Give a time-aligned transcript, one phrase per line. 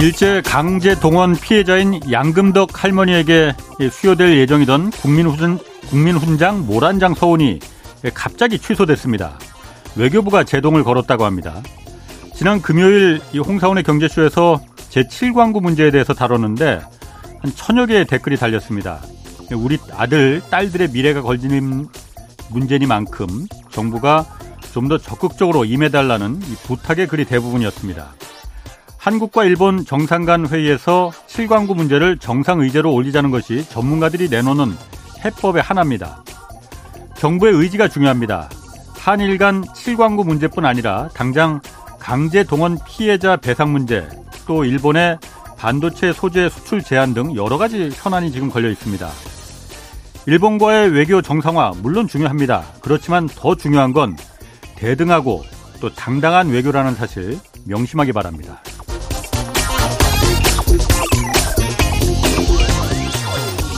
[0.00, 3.52] 일제 강제 동원 피해자인 양금덕 할머니에게
[3.92, 5.58] 수여될 예정이던 국민훈,
[5.90, 7.58] 국민훈장 모란장 서원이
[8.14, 9.38] 갑자기 취소됐습니다.
[9.96, 11.62] 외교부가 제동을 걸었다고 합니다.
[12.34, 16.80] 지난 금요일 홍사원의 경제쇼에서 제7광구 문제에 대해서 다뤘는데
[17.42, 19.02] 한 천여 개의 댓글이 달렸습니다.
[19.52, 21.86] 우리 아들, 딸들의 미래가 걸리는
[22.48, 23.26] 문제니만큼
[23.70, 24.24] 정부가
[24.72, 28.14] 좀 더 적극적으로 임해달라는 부탁의 글이 대부분이었습니다.
[29.00, 34.76] 한국과 일본 정상 간 회의에서 7광구 문제를 정상 의제로 올리자는 것이 전문가들이 내놓는
[35.24, 36.22] 해법의 하나입니다.
[37.16, 38.50] 정부의 의지가 중요합니다.
[38.94, 41.62] 한일 간 7광구 문제뿐 아니라 당장
[41.98, 44.06] 강제 동원 피해자 배상 문제,
[44.46, 45.18] 또 일본의
[45.56, 49.08] 반도체 소재 수출 제한 등 여러 가지 현안이 지금 걸려 있습니다.
[50.26, 52.64] 일본과의 외교 정상화 물론 중요합니다.
[52.82, 54.18] 그렇지만 더 중요한 건
[54.76, 55.42] 대등하고
[55.80, 58.60] 또 당당한 외교라는 사실 명심하기 바랍니다.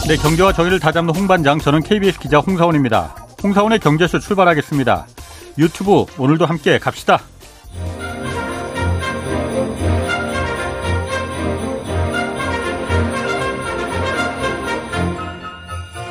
[0.09, 3.15] 네, 경제와 정의를 다잡는 홍반장 저는 KBS 기자 홍사원입니다.
[3.43, 5.07] 홍사원의 경제쇼 출발하겠습니다.
[5.59, 7.21] 유튜브 오늘도 함께 갑시다.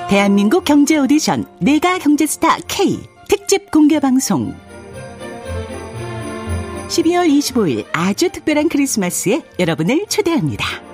[0.09, 4.55] 대한민국 경제 오디션 내가 경제스타 K 특집 공개 방송
[6.87, 10.90] 12월 25일 아주 특별한 크리스마스에 여러분을 초대합니다.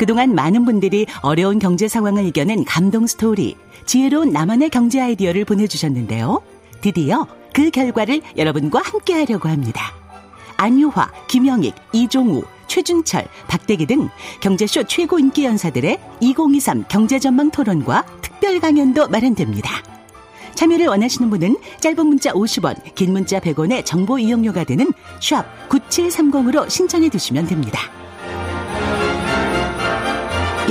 [0.00, 6.40] 그동안 많은 분들이 어려운 경제 상황을 이겨낸 감동 스토리, 지혜로운 나만의 경제 아이디어를 보내주셨는데요.
[6.80, 9.92] 드디어 그 결과를 여러분과 함께 하려고 합니다.
[10.56, 14.08] 안유화, 김영익, 이종우, 최준철, 박대기 등
[14.40, 19.82] 경제쇼 최고 인기 연사들의 2023 경제전망 토론과 특별 강연도 마련됩니다.
[20.54, 24.90] 참여를 원하시는 분은 짧은 문자 50원, 긴 문자 100원의 정보 이용료가 되는
[25.20, 27.99] 샵 9730으로 신청해 두시면 됩니다.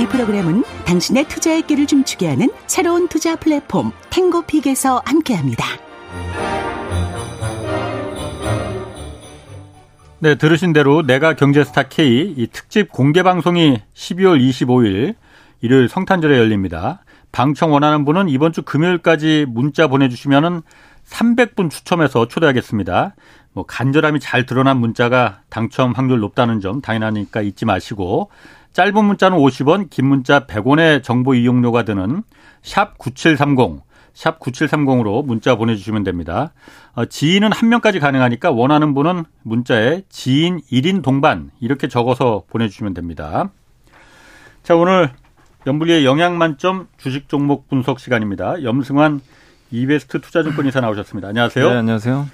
[0.00, 5.66] 이 프로그램은 당신의 투자의 길을 춤추게 하는 새로운 투자 플랫폼 탱고픽에서 함께합니다.
[10.20, 15.16] 네, 들으신 대로 내가 경제스타 K 이 특집 공개 방송이 12월 25일
[15.60, 17.04] 일요일 성탄절에 열립니다.
[17.30, 20.62] 방청 원하는 분은 이번 주 금요일까지 문자 보내주시면은
[21.10, 23.14] 300분 추첨해서 초대하겠습니다.
[23.52, 28.30] 뭐 간절함이 잘 드러난 문자가 당첨 확률 높다는 점 당연하니까 잊지 마시고
[28.72, 32.22] 짧은 문자는 50원, 긴 문자 100원의 정보 이용료가 드는
[32.62, 33.82] 샵 9730,
[34.14, 36.52] 샵 9730으로 문자 보내주시면 됩니다.
[36.94, 43.50] 어, 지인은 한 명까지 가능하니까 원하는 분은 문자에 지인 1인 동반 이렇게 적어서 보내주시면 됩니다.
[44.62, 45.10] 자, 오늘
[45.66, 48.62] 연불리의 영양 만점 주식 종목 분석 시간입니다.
[48.62, 49.20] 염승환
[49.72, 51.28] 이베스트 투자증권 이사 나오셨습니다.
[51.28, 51.70] 안녕하세요.
[51.70, 52.28] 네, 안녕하세요.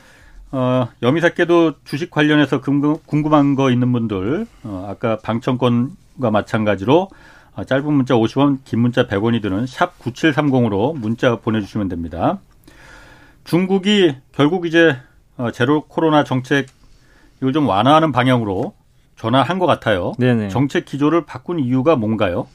[0.53, 7.09] 어, 염이사께도 주식 관련해서 궁금한 거 있는 분들, 어, 아까 방청권 과 마찬가지로
[7.55, 12.39] 어, 짧은 문자 50원, 긴 문자 100원이 드는 샵 9730으로 문자 보내주시면 됩니다.
[13.45, 14.97] 중국이 결국 이제
[15.37, 16.67] 어, 제로 코로나 정책
[17.39, 18.75] 이걸 좀 완화하는 방향으로
[19.17, 20.13] 전환한 것 같아요.
[20.19, 20.49] 네네.
[20.49, 22.47] 정책 기조를 바꾼 이유가 뭔가요?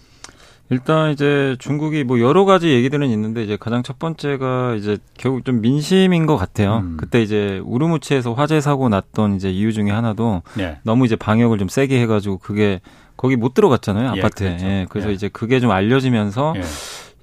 [0.71, 5.59] 일단 이제 중국이 뭐 여러 가지 얘기들은 있는데 이제 가장 첫 번째가 이제 결국 좀
[5.59, 6.77] 민심인 것 같아요.
[6.77, 6.97] 음.
[6.97, 10.79] 그때 이제 우르무치에서 화재 사고 났던 이제 이유 중에 하나도 네.
[10.83, 12.79] 너무 이제 방역을 좀 세게 해가지고 그게
[13.21, 14.47] 거기 못 들어갔잖아요 예, 아파트에.
[14.47, 14.65] 예, 그렇죠.
[14.67, 15.13] 예, 그래서 예.
[15.13, 16.61] 이제 그게 좀 알려지면서 예.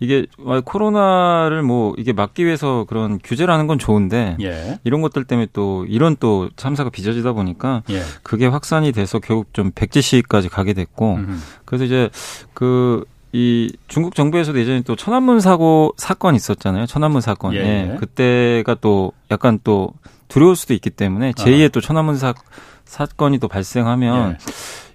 [0.00, 0.26] 이게
[0.64, 4.78] 코로나를 뭐 이게 막기 위해서 그런 규제를 하는 건 좋은데 예.
[4.84, 8.00] 이런 것들 때문에 또 이런 또 참사가 빚어지다 보니까 예.
[8.22, 11.36] 그게 확산이 돼서 결국 좀 백지 시위까지 가게 됐고 음흠.
[11.64, 12.10] 그래서 이제
[12.54, 16.86] 그 이 중국 정부에서도 예전에 또 천안문 사고 사건 있었잖아요.
[16.86, 17.54] 천안문 사건.
[17.54, 17.59] 예.
[17.92, 17.97] 예.
[17.98, 19.92] 그때가 또 약간 또
[20.28, 21.69] 두려울 수도 있기 때문에 제2의 아.
[21.69, 22.32] 또 천안문 사
[22.86, 24.36] 사건이 또 발생하면 예.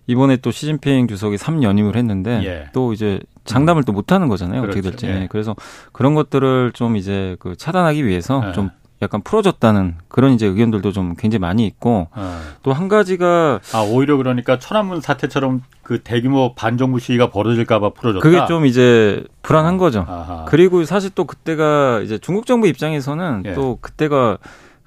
[0.07, 2.69] 이번에 또 시진핑 주석이 3연임을 했는데 예.
[2.73, 4.61] 또 이제 장담을 또 못하는 거잖아요.
[4.61, 4.79] 그렇죠.
[4.79, 5.07] 어떻게 될지.
[5.07, 5.27] 예.
[5.29, 5.55] 그래서
[5.91, 8.51] 그런 것들을 좀 이제 그 차단하기 위해서 예.
[8.53, 8.69] 좀
[9.01, 12.39] 약간 풀어줬다는 그런 이제 의견들도 좀 굉장히 많이 있고 어.
[12.63, 18.23] 또한 가지가 아 오히려 그러니까 천안문 사태처럼 그 대규모 반정부 시위가 벌어질까봐 풀어줬다.
[18.23, 20.05] 그게 좀 이제 불안한 거죠.
[20.07, 20.45] 아하.
[20.47, 23.53] 그리고 사실 또 그때가 이제 중국 정부 입장에서는 예.
[23.53, 24.37] 또 그때가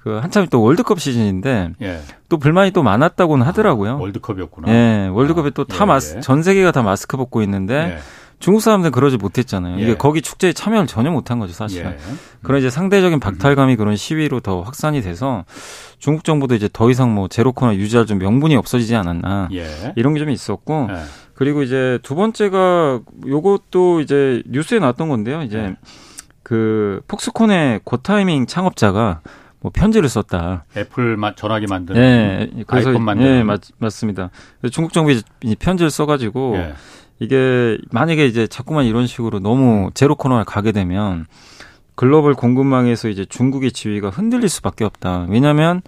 [0.07, 1.99] 그 한참 또 월드컵 시즌인데 예.
[2.29, 3.91] 또 불만이 또 많았다고는 아, 하더라고요.
[3.91, 4.71] 아, 월드컵이었구나.
[4.71, 6.21] 예, 월드컵에 아, 또다 예, 마스 예.
[6.21, 7.97] 전 세계가 다 마스크 벗고 있는데 예.
[8.39, 9.79] 중국 사람들은 그러지 못했잖아요.
[9.79, 9.95] 이게 예.
[9.95, 11.91] 거기 축제에 참여를 전혀 못한 거죠, 사실은.
[11.91, 11.97] 예.
[12.43, 15.43] 그런 이제 상대적인 박탈감이 그런 시위로 더 확산이 돼서
[15.97, 19.49] 중국 정부도 이제 더 이상 뭐 제로 코나 유지할 좀 명분이 없어지지 않았나
[19.95, 20.87] 이런 게 좀 있었고
[21.33, 25.41] 그리고 이제 두 번째가 요것도 이제 뉴스에 나왔던 건데요.
[25.41, 25.75] 이제
[26.43, 29.21] 그 폭스콘의 고타이밍 창업자가
[29.67, 30.65] 뭐 편지를 썼다.
[30.77, 34.29] 애플 전화기 만드는 네, 그래서 아이폰 만드는 네, 맞, 맞습니다.
[34.71, 35.19] 중국 정부에
[35.59, 36.73] 편지를 써가지고 예.
[37.19, 41.25] 이게 만약에 이제 자꾸만 이런 식으로 너무 제로 코너를 가게 되면
[41.95, 45.25] 글로벌 공급망에서 이제 중국의 지위가 흔들릴 수밖에 없다.
[45.29, 45.81] 왜냐하면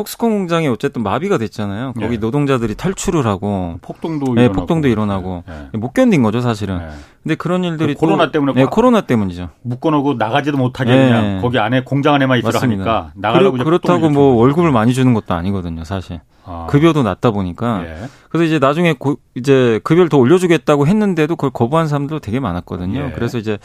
[0.00, 1.92] 폭스콘 공장이 어쨌든 마비가 됐잖아요.
[1.92, 2.16] 거기 네.
[2.16, 4.52] 노동자들이 탈출을 하고 폭동도 네, 일어나고.
[4.54, 5.78] 폭동도 일어나고 네.
[5.78, 6.78] 못 견딘 거죠, 사실은.
[6.78, 6.88] 네.
[7.22, 9.50] 근데 그런 일들이 그 코로나 때문에 네, 코로나 때문이죠.
[9.60, 11.40] 묶어놓고 나가지도 못하게 그냥 네.
[11.42, 16.20] 거기 안에 공장 안에만 있으라 하니까 나가려고 그렇다고 뭐 월급을 많이 주는 것도 아니거든요, 사실.
[16.46, 16.66] 아.
[16.70, 18.08] 급여도 낮다 보니까 예.
[18.30, 23.08] 그래서 이제 나중에 고, 이제 급여를 더 올려주겠다고 했는데도 그걸 거부한 사람도 되게 많았거든요.
[23.08, 23.12] 예.
[23.14, 23.58] 그래서 이제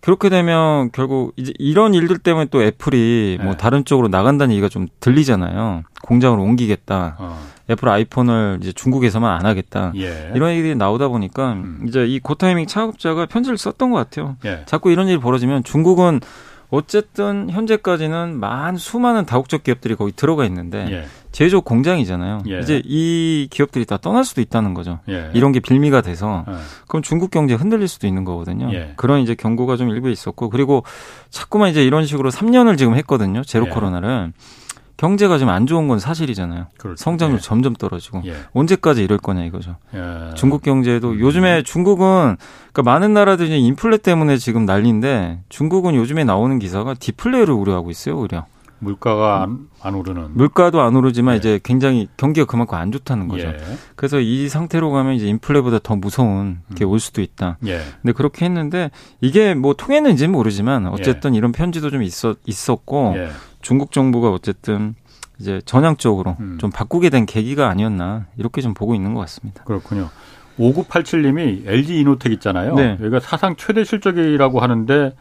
[0.00, 3.48] 그렇게 되면 결국 이제 이런 일들 때문에 또 애플이 뭐 네.
[3.48, 5.82] 뭐 다른 쪽으로 나간다는 얘기가 좀 들리잖아요.
[6.02, 7.16] 공장을 옮기겠다.
[7.18, 7.38] 어.
[7.70, 9.92] 애플 아이폰을 이제 중국에서만 안 하겠다.
[9.96, 10.32] 예.
[10.34, 11.84] 이런 얘기들이 나오다 보니까 음.
[11.88, 14.36] 이제 이 고타이밍 창업자가 편지를 썼던 것 같아요.
[14.44, 14.62] 예.
[14.66, 16.20] 자꾸 이런 일이 벌어지면 중국은
[16.70, 21.04] 어쨌든 현재까지는 만 수많은 다국적 기업들이 거기 들어가 있는데 예.
[21.38, 22.42] 제조업 공장이잖아요.
[22.48, 22.58] 예.
[22.58, 24.98] 이제 이 기업들이 다 떠날 수도 있다는 거죠.
[25.08, 25.30] 예.
[25.34, 26.54] 이런 게 빌미가 돼서 예.
[26.88, 28.68] 그럼 중국 경제 흔들릴 수도 있는 거거든요.
[28.72, 28.94] 예.
[28.96, 30.82] 그런 이제 경고가 좀 일부에 있었고 그리고
[31.30, 33.44] 자꾸만 이제 이런 식으로 3년을 지금 했거든요.
[33.44, 33.70] 제로 예.
[33.70, 34.32] 코로나를.
[34.96, 36.66] 경제가 좀안 좋은 건 사실이잖아요.
[36.76, 37.00] 그렇죠.
[37.00, 37.40] 성장률 예.
[37.40, 38.34] 점점 떨어지고 예.
[38.52, 39.76] 언제까지 이럴 거냐 이거죠.
[39.94, 40.34] 예.
[40.34, 41.20] 중국 경제도 음.
[41.20, 42.36] 요즘에 중국은
[42.72, 48.46] 그러니까 많은 나라들이 인플레 때문에 지금 난리인데 중국은 요즘에 나오는 기사가 디플레를 우려하고 있어요, 오히려.
[48.80, 50.30] 물가가 안, 안 오르는.
[50.34, 51.38] 물가도 안 오르지만 예.
[51.38, 53.48] 이제 굉장히 경기가 그만큼 안 좋다는 거죠.
[53.48, 53.56] 예.
[53.96, 57.58] 그래서 이 상태로 가면 이제 인플레보다 더 무서운 게 올 수도 있다.
[57.66, 57.80] 예.
[58.02, 58.90] 근데 그렇게 했는데
[59.20, 61.38] 이게 뭐 통했는지는 모르지만 어쨌든 예.
[61.38, 63.30] 이런 편지도 좀 있었 있었고 예.
[63.62, 64.94] 중국 정부가 어쨌든
[65.40, 66.58] 이제 전향적으로 음.
[66.60, 69.62] 좀 바꾸게 된 계기가 아니었나 이렇게 좀 보고 있는 것 같습니다.
[69.64, 70.08] 그렇군요.
[70.58, 72.74] 5987님이 LG 이노텍 있잖아요.
[72.74, 72.96] 네.
[73.00, 75.14] 여기가 사상 최대 실적이라고 하는데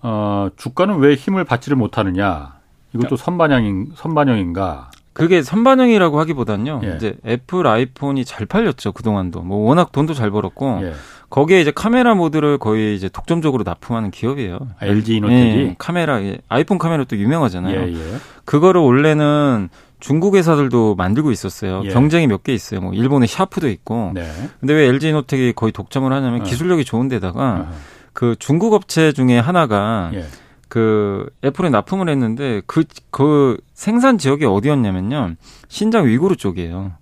[0.00, 2.54] 어, 주가는 왜 힘을 받지를 못하느냐?
[2.94, 4.90] 이것도 선반영인 선반영인가?
[5.12, 6.80] 그게 선반영이라고 하기보단요.
[6.84, 6.94] 예.
[6.96, 9.42] 이제 애플 아이폰이 잘 팔렸죠 그 동안도.
[9.42, 10.92] 뭐 워낙 돈도 잘 벌었고 예.
[11.28, 14.58] 거기에 이제 카메라 모드를 거의 이제 독점적으로 납품하는 기업이에요.
[14.80, 17.80] 아, LG 이노텍이 예, 카메라 아이폰 카메라 또 유명하잖아요.
[17.80, 18.16] 예, 예.
[18.44, 19.68] 그거를 원래는
[20.00, 21.82] 중국 회사들도 만들고 있었어요.
[21.84, 21.90] 예.
[21.90, 22.80] 경쟁이 몇 개 있어요.
[22.80, 24.12] 뭐 일본의 샤프도 있고.
[24.14, 24.28] 네.
[24.60, 26.44] 근데 왜 LG 이노텍이 거의 독점을 하냐면 어.
[26.44, 27.72] 기술력이 좋은 데다가 어.
[28.12, 30.24] 그 중국 업체 중에 하나가 예.
[30.72, 35.34] 그 애플에 납품을 했는데 그, 그 생산 지역이 어디였냐면요.
[35.68, 36.92] 신장 위구르 쪽이에요.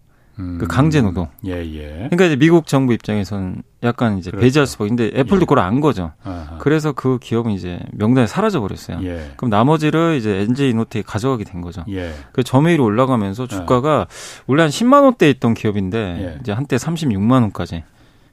[0.40, 0.58] 음.
[0.58, 1.28] 그 강제 노동.
[1.46, 1.88] 예, 예.
[2.10, 4.42] 그러니까 이제 미국 정부 입장에서는 약간 이제 그렇죠.
[4.42, 4.88] 배제할 수밖에.
[4.88, 5.40] 근데 애플도 예.
[5.40, 6.10] 그걸 안 거죠.
[6.24, 6.58] 아하.
[6.58, 8.98] 그래서 그 기업은 이제 명단에 사라져 버렸어요.
[9.04, 9.30] 예.
[9.36, 11.84] 그럼 나머지를 이제 NJ 노트에 가져가게 된 거죠.
[11.90, 12.12] 예.
[12.32, 14.08] 그 점유율이 올라가면서 주가가
[14.48, 16.38] 원래 한 10만 원대 있던 기업인데 예.
[16.40, 17.84] 이제 한때 36만 원까지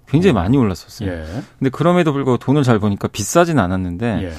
[0.07, 0.41] 굉장히 어.
[0.41, 1.11] 많이 올랐었어요.
[1.11, 1.25] 예.
[1.59, 4.33] 근데 그럼에도 불구하고 돈을 잘 버니까 비싸진 않았는데 예.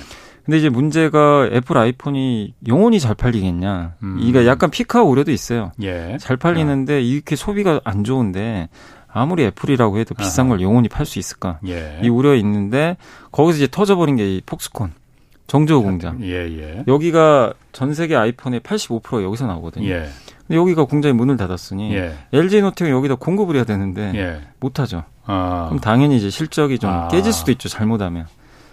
[0.48, 3.96] 근데 이제 문제가 애플 아이폰이 영원히 잘 팔리겠냐.
[4.02, 4.16] 음.
[4.18, 5.72] 이게 약간 피카 우려도 있어요.
[5.82, 6.16] 예.
[6.18, 6.96] 잘 팔리는데 아.
[6.96, 8.70] 이렇게 소비가 안 좋은데
[9.12, 10.56] 아무리 애플이라고 해도 비싼 아하.
[10.56, 11.58] 걸 영원히 팔 수 있을까?
[11.68, 12.00] 예.
[12.02, 12.96] 이 우려 있는데
[13.30, 14.92] 거기서 이제 터져버린 게 이 폭스콘.
[15.48, 16.18] 정조호 공장.
[16.22, 16.84] 예, 예.
[16.88, 19.86] 여기가 전 세계 아이폰의 85% 여기서 나오거든요.
[19.86, 20.08] 예.
[20.46, 22.14] 근데 여기가 공장이 문을 닫았으니 예.
[22.32, 24.40] LG 노트가 여기다 공급을 해야 되는데 예.
[24.60, 25.04] 못 하죠.
[25.26, 25.66] 아.
[25.68, 27.08] 그럼 당연히 이제 실적이 좀 아.
[27.08, 27.68] 깨질 수도 있죠.
[27.68, 28.26] 잘못하면.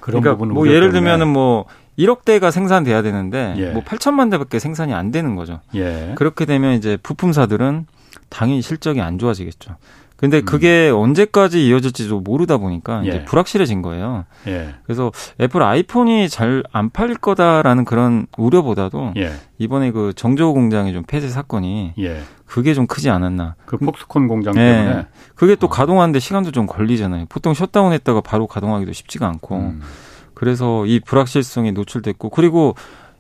[0.06, 1.66] 그런 그러니까 부분은 뭐 예를 들면은 뭐
[1.98, 3.72] 1억 대가 생산돼야 되는데 예.
[3.72, 5.62] 뭐 8천만 대밖에 생산이 안 되는 거죠.
[5.74, 6.12] 예.
[6.16, 7.88] 그렇게 되면 이제 부품사들은
[8.30, 9.78] 당연히 실적이 안 좋아지겠죠.
[10.16, 10.46] 근데 음.
[10.46, 10.98] 그게 음.
[10.98, 13.10] 언제까지 이어질지도 모르다 보니까 예.
[13.10, 14.26] 이제 불확실해진 거예요.
[14.48, 14.76] 예.
[14.84, 19.34] 그래서 애플 아이폰이 잘 안 팔릴 거다라는 그런 우려보다도 예.
[19.58, 22.22] 이번에 그 정조 공장의 좀 폐쇄 사건이 예.
[22.46, 23.56] 그게 좀 크지 않았나.
[23.66, 24.60] 그 폭스콘 공장 예.
[24.60, 25.08] 때문에.
[25.36, 25.70] 그게 또 어.
[25.70, 27.26] 가동하는데 시간도 좀 걸리잖아요.
[27.28, 29.56] 보통 셧다운했다가 바로 가동하기도 쉽지가 않고.
[29.58, 29.82] 음.
[30.34, 32.76] 그래서 이 불확실성이 노출됐고 그리고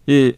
[0.05, 0.33] 이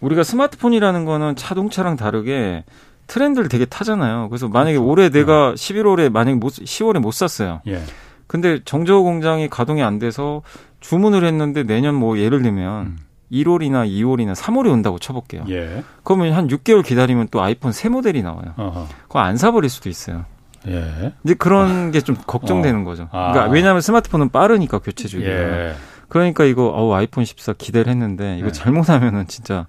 [0.00, 2.64] 우리가 스마트폰이라는 거는 자동차랑 다르게
[3.08, 4.28] 트렌드를 되게 타잖아요.
[4.28, 4.88] 그래서 만약에 그렇죠.
[4.88, 7.60] 올해 내가 11월에 만약에 못 10월에 못 샀어요.
[7.66, 7.82] 예.
[8.28, 10.42] 근데 정저 공장이 가동이 안 돼서
[10.80, 12.98] 주문을 했는데 내년 뭐 예를 들면 음.
[13.32, 15.44] 1월이나 2월이나 3월에 온다고 쳐볼게요.
[15.48, 15.82] 예.
[16.04, 18.52] 그러면 한 6개월 기다리면 또 아이폰 새 모델이 나와요.
[18.56, 18.86] 어허.
[19.02, 20.24] 그거 안 사버릴 수도 있어요.
[20.66, 21.12] 예.
[21.24, 21.90] 이제 그런 아.
[21.90, 22.84] 게좀 걱정되는 어.
[22.84, 23.08] 거죠.
[23.10, 23.48] 그러니까 아.
[23.48, 25.30] 왜냐하면 스마트폰은 빠르니까 교체 주기가.
[25.30, 25.74] 예.
[26.08, 28.52] 그러니까 이거 어 아이폰 14 기대를 했는데 이거 예.
[28.52, 29.66] 잘못하면은 진짜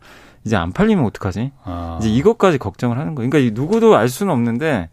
[0.50, 1.52] 이제 안 팔리면 어떡하지?
[1.64, 2.00] 아.
[2.02, 3.30] 이제 이것까지 걱정을 하는 거예요.
[3.30, 4.90] 그러니까 누구도 알 수는 없는데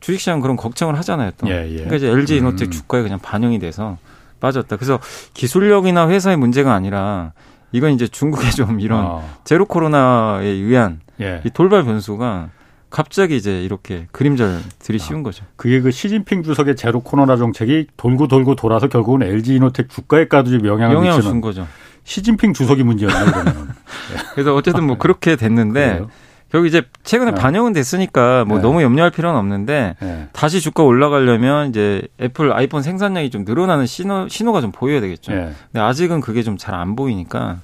[0.00, 1.30] 주식시장 그런 걱정을 하잖아요.
[1.38, 1.48] 또.
[1.48, 1.76] 예, 예.
[1.76, 2.70] 그러니까 이제 LG 이노텍 음.
[2.70, 3.96] 주가에 그냥 반영이 돼서
[4.38, 4.76] 빠졌다.
[4.76, 5.00] 그래서
[5.32, 7.32] 기술력이나 회사의 문제가 아니라
[7.72, 9.36] 이건 이제 중국의 좀 이런 어.
[9.44, 11.40] 제로 코로나에 의한 예.
[11.46, 12.50] 이 돌발 변수가
[12.90, 15.46] 갑자기 이제 이렇게 그림자를 들이씌운 아, 거죠.
[15.56, 20.96] 그게 그 시진핑 주석의 제로 코로나 정책이 돌고 돌고 돌아서 결국은 LG 이노텍 주가에까지 영향을,
[20.96, 21.66] 영향을 준 거죠.
[22.06, 23.66] 시진핑 주석이 문제였네요.
[24.34, 26.10] 그래서 어쨌든 뭐 그렇게 됐는데 그래요?
[26.52, 27.40] 결국 이제 최근에 네.
[27.40, 28.62] 반영은 됐으니까 뭐 네.
[28.62, 30.28] 너무 염려할 필요는 없는데 네.
[30.32, 35.32] 다시 주가 올라가려면 이제 애플 아이폰 생산량이 좀 늘어나는 신호 신호가 좀 보여야 되겠죠.
[35.32, 35.52] 네.
[35.72, 37.58] 근데 아직은 그게 좀 잘 안 보이니까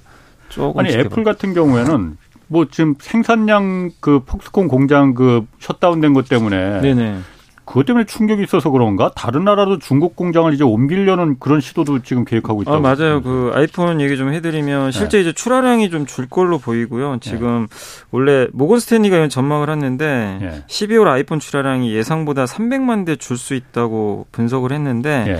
[0.49, 6.81] 조금 아니 애플 같은 경우에는 뭐 지금 생산량 그 폭스콘 공장 그 셧다운된 것 때문에
[6.81, 7.19] 네네.
[7.65, 9.09] 그것 때문에 충격이 있어서 그런가?
[9.15, 12.77] 다른 나라도 중국 공장을 이제 옮기려는 그런 시도도 지금 계획하고 있다고.
[12.77, 13.21] 아, 맞아요.
[13.21, 14.91] 그 아이폰 얘기 좀 해드리면 네.
[14.91, 15.21] 실제 네.
[15.21, 17.17] 이제 출하량이 좀 줄 걸로 보이고요.
[17.21, 17.75] 지금 네.
[18.11, 20.63] 원래 모건 스탠리가 전망을 했는데 네.
[20.67, 25.39] 12월 아이폰 출하량이 예상보다 300만 대 줄 수 있다고 분석을 했는데 네.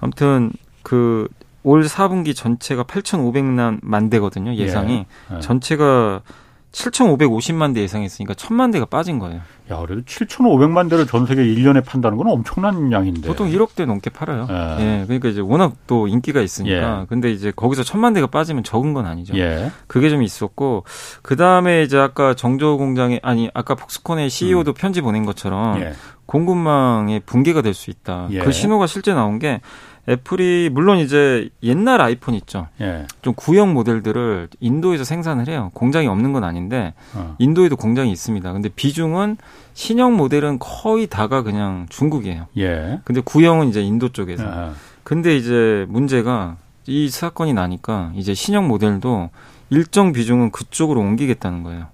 [0.00, 0.50] 아무튼
[0.82, 1.28] 그올
[1.84, 4.54] 4분기 전체가 8,500만 대거든요.
[4.54, 5.40] 예상이 예.
[5.40, 6.22] 전체가
[6.72, 9.40] 7,550만 대 예상했으니까 1,000만 대가 빠진 거예요.
[9.70, 13.28] 야, 그래도 7,500만 대를 전 세계 1년에 판다는 건 엄청난 양인데.
[13.28, 14.46] 보통 1억 대 넘게 팔아요.
[14.50, 14.54] 예.
[15.00, 15.04] 예.
[15.04, 17.00] 그러니까 이제 워낙 또 인기가 있으니까.
[17.02, 17.06] 예.
[17.08, 19.36] 근데 이제 거기서 1,000만 대가 빠지면 적은 건 아니죠.
[19.36, 19.70] 예.
[19.86, 20.84] 그게 좀 있었고
[21.22, 24.74] 그다음에 이제 아까 정조 공장에 아니 아까 폭스콘의 CEO도 음.
[24.74, 25.92] 편지 보낸 것처럼 예.
[26.26, 28.28] 공급망의 붕괴가 될 수 있다.
[28.30, 28.38] 예.
[28.40, 29.60] 그 신호가 실제 나온 게
[30.08, 32.68] 애플이 물론 이제 옛날 아이폰 있죠.
[32.80, 33.06] 예.
[33.22, 35.70] 좀 구형 모델들을 인도에서 생산을 해요.
[35.74, 37.36] 공장이 없는 건 아닌데 어.
[37.38, 38.52] 인도에도 공장이 있습니다.
[38.52, 39.36] 근데 비중은
[39.74, 42.46] 신형 모델은 거의 다가 그냥 중국이에요.
[42.58, 43.00] 예.
[43.04, 44.44] 근데 구형은 이제 인도 쪽에서.
[44.46, 44.72] 아.
[45.04, 49.30] 근데 이제 문제가 이 사건이 나니까 이제 신형 모델도
[49.70, 51.86] 일정 비중은 그쪽으로 옮기겠다는 거예요.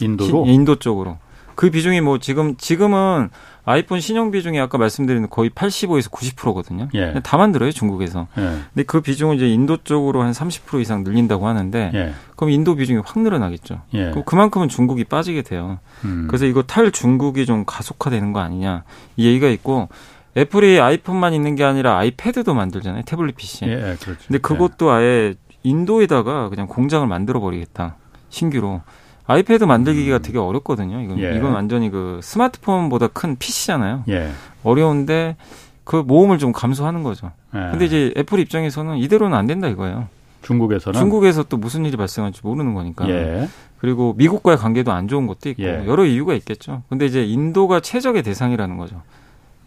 [0.00, 0.46] 인도로?
[0.46, 1.18] 시, 인도 쪽으로.
[1.58, 3.30] 그 비중이 뭐 지금 지금은
[3.64, 6.88] 아이폰 신형 비중이 아까 말씀드린 거의 85에서 90%거든요.
[6.94, 7.14] 예.
[7.24, 8.28] 다 만들어요 중국에서.
[8.38, 8.42] 예.
[8.72, 12.14] 근데 그 비중은 이제 인도 쪽으로 한 30% 이상 늘린다고 하는데 예.
[12.36, 13.82] 그럼 인도 비중이 확 늘어나겠죠.
[13.94, 14.10] 예.
[14.10, 15.80] 그럼 그만큼은 중국이 빠지게 돼요.
[16.04, 16.28] 음.
[16.28, 18.84] 그래서 이거 탈 중국이 좀 가속화되는 거 아니냐
[19.16, 19.88] 이 얘기가 있고
[20.36, 23.64] 애플이 아이폰만 있는 게 아니라 아이패드도 만들잖아요 태블릿 PC.
[23.64, 24.20] 예, 그렇죠.
[24.28, 25.34] 근데 그것도 아예
[25.64, 27.96] 인도에다가 그냥 공장을 만들어 버리겠다
[28.28, 28.80] 신규로.
[29.28, 30.22] 아이패드 만들기가 음.
[30.22, 31.02] 되게 어렵거든요.
[31.02, 31.36] 이건, 예.
[31.36, 34.04] 이건 완전히 그 스마트폰보다 큰 PC잖아요.
[34.08, 34.30] 예.
[34.64, 35.36] 어려운데
[35.84, 37.30] 그 모험을 좀 감수하는 거죠.
[37.54, 37.58] 예.
[37.70, 40.08] 근데 이제 애플 입장에서는 이대로는 안 된다 이거예요.
[40.42, 43.06] 중국에서는 중국에서 또 무슨 일이 발생할지 모르는 거니까.
[43.10, 43.48] 예.
[43.78, 45.84] 그리고 미국과의 관계도 안 좋은 것도 있고 예.
[45.86, 46.82] 여러 이유가 있겠죠.
[46.88, 49.02] 근데 이제 인도가 최적의 대상이라는 거죠.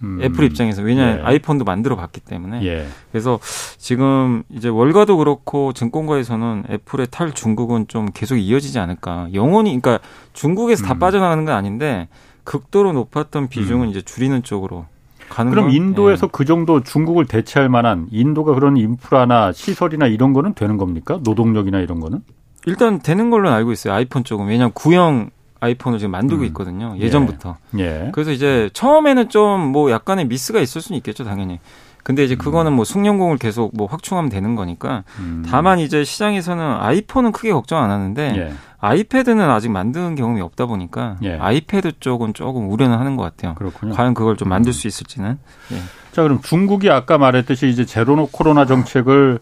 [0.04, 0.20] 음.
[0.22, 1.24] 애플 입장에서 왜냐하면 예.
[1.24, 2.88] 아이폰도 만들어 봤기 때문에 예.
[3.12, 3.40] 그래서
[3.78, 10.00] 지금 이제 월가도 그렇고 증권가에서는 애플의 탈 중국은 좀 계속 이어지지 않을까 영원히 그러니까
[10.34, 10.88] 중국에서 음.
[10.88, 12.08] 다 빠져나가는 건 아닌데
[12.44, 13.90] 극도로 높았던 비중은 음.
[13.90, 14.86] 이제 줄이는 쪽으로
[15.30, 15.74] 가는 그럼 건?
[15.74, 16.30] 인도에서 예.
[16.32, 22.00] 그 정도 중국을 대체할 만한 인도가 그런 인프라나 시설이나 이런 거는 되는 겁니까 노동력이나 이런
[22.00, 22.22] 거는
[22.66, 25.30] 일단 되는 걸로 알고 있어요 아이폰 쪽은 왜냐하면 구형
[25.62, 26.48] 아이폰을 지금 만들고 음.
[26.48, 26.96] 있거든요.
[26.98, 27.56] 예전부터.
[27.78, 27.84] 예.
[28.08, 28.10] 예.
[28.12, 31.60] 그래서 이제 처음에는 좀 뭐 약간의 미스가 있을 수는 있겠죠, 당연히.
[32.04, 35.46] 근데 이제 그거는 뭐 숙련공을 계속 뭐 확충하면 되는 거니까 음.
[35.48, 38.54] 다만 이제 시장에서는 아이폰은 크게 걱정 안 하는데 예.
[38.80, 41.38] 아이패드는 아직 만드는 경험이 없다 보니까 예.
[41.38, 43.54] 아이패드 쪽은 조금 우려는 하는 것 같아요.
[43.54, 43.94] 그렇군요.
[43.94, 44.74] 과연 그걸 좀 만들 음.
[44.74, 45.38] 수 있을지는.
[45.74, 45.78] 예.
[46.12, 49.40] 자 그럼 중국이 아까 말했듯이 이제 제로노 코로나 정책을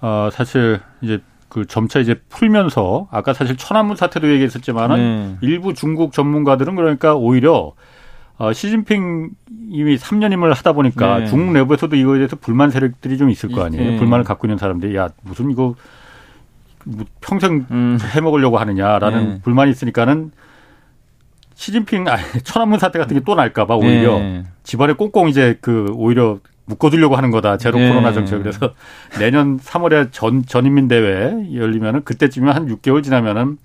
[0.00, 5.36] 어 사실 이제 그 점차 이제 풀면서 아까 사실 천안문 사태도 얘기했었지만은 네.
[5.40, 7.72] 일부 중국 전문가들은 그러니까 오히려
[8.36, 9.30] 어, 시진핑
[9.70, 11.26] 이미 3년임을 하다 보니까 네.
[11.26, 13.92] 중국 내부에서도 이거에 대해서 불만 세력들이 좀 있을 거 아니에요.
[13.92, 13.96] 네.
[13.98, 15.74] 불만을 갖고 있는 사람들이 야 무슨 이거
[16.84, 17.98] 뭐 평생 음.
[18.14, 19.40] 해먹으려고 하느냐라는 네.
[19.42, 20.30] 불만이 있으니까는
[21.54, 24.44] 시진핑 아 천안문 사태 같은 게 또 날까봐 오히려 네.
[24.62, 26.38] 집안에 꽁꽁 이제 그 오히려
[26.68, 27.56] 묶어두려고 하는 거다.
[27.56, 27.88] 제로 네.
[27.88, 28.38] 코로나 정책.
[28.38, 28.72] 그래서
[29.18, 33.58] 내년 3월에 전, 전인민 대회 열리면은 그때쯤이면 한 6개월 지나면은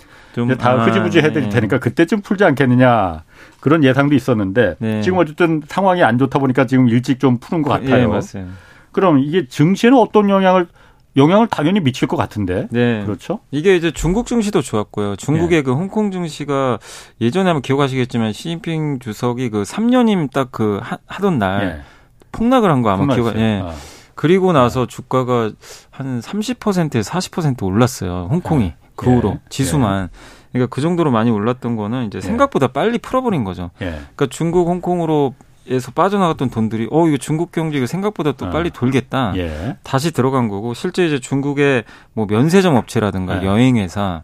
[0.46, 1.50] 이제 다 아, 흐지부지 해드릴 네.
[1.50, 3.24] 테니까 그때쯤 풀지 않겠느냐.
[3.60, 5.02] 그런 예상도 있었는데 네.
[5.02, 8.20] 지금 어쨌든 상황이 안 좋다 보니까 지금 일찍 좀 푸는 것 예, 같아요.
[8.20, 8.46] 네,
[8.92, 10.68] 그럼 이게 증시에는 어떤 영향을
[11.16, 12.68] 영향을 당연히 미칠 것 같은데.
[12.72, 13.04] 네.
[13.06, 13.40] 그렇죠.
[13.52, 15.16] 이게 이제 중국 증시도 좋았고요.
[15.18, 15.62] 중국의 네.
[15.62, 16.80] 그 홍콩 증시가
[17.22, 21.82] 예전에 한번 기억하시겠지만 시진핑 주석이 그 3년임 딱 그 하던 날 네.
[22.34, 23.36] 폭락을 한 거 아마 기억.
[23.38, 23.62] 예.
[23.64, 23.72] 아.
[24.16, 25.52] 그리고 나서 주가가
[25.90, 28.28] 한 30%에서 40% 올랐어요.
[28.30, 28.76] 홍콩이 예.
[28.96, 29.40] 그 후로 예.
[29.50, 30.10] 지수만.
[30.52, 32.22] 그러니까 그 정도로 많이 올랐던 거는 이제 예.
[32.22, 33.72] 생각보다 빨리 풀어버린 거죠.
[33.82, 33.86] 예.
[33.92, 35.34] 그러니까 중국, 홍콩으로
[35.66, 38.50] 에서 빠져나갔던 돈들이 어 이거 중국 경제가 생각보다 또 어.
[38.50, 39.78] 빨리 돌겠다 예.
[39.82, 43.48] 다시 들어간 거고 실제 이제 중국의 뭐 면세점 업체라든가 예.
[43.48, 44.24] 여행회사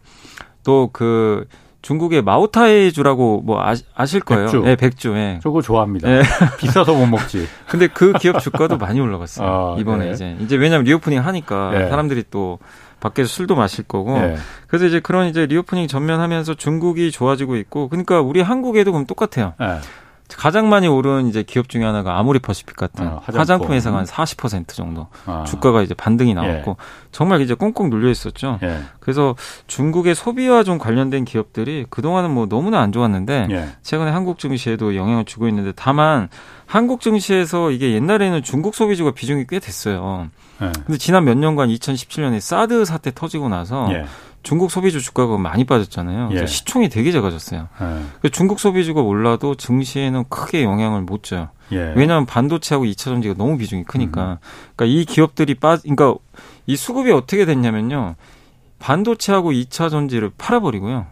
[0.65, 1.47] 또그
[1.81, 4.45] 중국의 마오타이주라고 뭐 아, 실 거예요.
[4.45, 4.59] 백주.
[4.59, 5.13] 네, 백주.
[5.15, 5.39] 예.
[5.41, 6.09] 저거 좋아합니다.
[6.09, 6.21] 네.
[6.59, 7.47] 비싸서 못 먹지.
[7.67, 9.47] 근데 그 기업 주가도 많이 올라갔어요.
[9.47, 10.11] 아, 이번에 네.
[10.11, 11.89] 이제 이제 왜냐면 reopening 하니까 네.
[11.89, 12.59] 사람들이 또
[12.99, 14.17] 밖에서 술도 마실 거고.
[14.17, 14.35] 예.
[14.67, 17.87] 그래서 이제 그런 이제 reopening 전환하면서 중국이 좋아지고 있고.
[17.87, 19.53] 그러니까 우리 한국에도 그럼 똑같아요.
[20.31, 20.35] 예.
[20.37, 23.39] 가장 많이 오른 이제 기업 중에 하나가 아모레퍼시픽 같은 어, 화장품.
[23.39, 25.43] 화장품 회사가 한 40% 정도 아.
[25.47, 26.75] 주가가 이제 반등이 나왔고 예.
[27.11, 28.59] 정말 이제 꽁꽁 눌려 있었죠.
[28.63, 28.79] 예.
[28.99, 29.35] 그래서
[29.67, 33.69] 중국의 소비와 좀 관련된 기업들이 그동안은 뭐 너무나 안 좋았는데 예.
[33.81, 36.29] 최근에 한국 증시에도 영향을 주고 있는데 다만
[36.65, 40.29] 한국 증시에서 이게 옛날에는 중국 소비주가 비중이 꽤 됐어요.
[40.61, 40.71] 예.
[40.85, 44.05] 근데 지난 몇 년간 2017년에 사드 사태 터지고 나서 예.
[44.41, 46.29] 중국 소비주 주가가 많이 빠졌잖아요.
[46.33, 46.45] 예.
[46.45, 47.67] 시총이 되게 작아졌어요.
[48.23, 48.29] 예.
[48.29, 51.49] 중국 소비주가 올라도 증시에는 크게 영향을 못 줘요.
[51.71, 51.93] 예.
[51.95, 54.33] 왜냐하면 반도체하고 2차 전지가 너무 비중이 크니까.
[54.33, 54.37] 음.
[54.75, 56.15] 그러니까 이 기업들이 빠, 그러니까
[56.65, 58.15] 이 수급이 어떻게 됐냐면요.
[58.79, 61.07] 반도체하고 2차 전지를 팔아버리고요.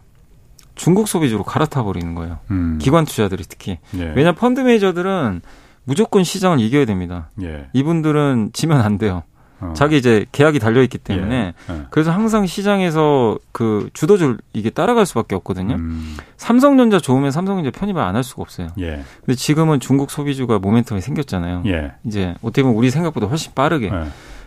[0.74, 2.38] 중국 소비주로 갈아타 버리는 거예요.
[2.50, 2.78] 음.
[2.80, 3.78] 기관 투자들이 특히.
[3.94, 4.00] 예.
[4.00, 5.42] 왜냐하면 펀드 매니저들은
[5.84, 7.30] 무조건 시장을 이겨야 됩니다.
[7.42, 7.68] 예.
[7.72, 9.22] 이분들은 지면 안 돼요.
[9.60, 9.72] 어.
[9.76, 11.72] 자기 이제 계약이 달려 있기 때문에 예.
[11.74, 11.82] 예.
[11.90, 15.74] 그래서 항상 시장에서 그 주도줄 이게 따라갈 수밖에 없거든요.
[15.74, 16.16] 음.
[16.36, 18.68] 삼성전자 좋으면 삼성전자 편입을 안 할 수가 없어요.
[18.78, 19.02] 예.
[19.24, 21.62] 근데 지금은 중국 소비주가 모멘텀이 생겼잖아요.
[21.66, 21.92] 예.
[22.04, 23.86] 이제 어떻게 보면 우리 생각보다 훨씬 빠르게.
[23.86, 24.04] 예.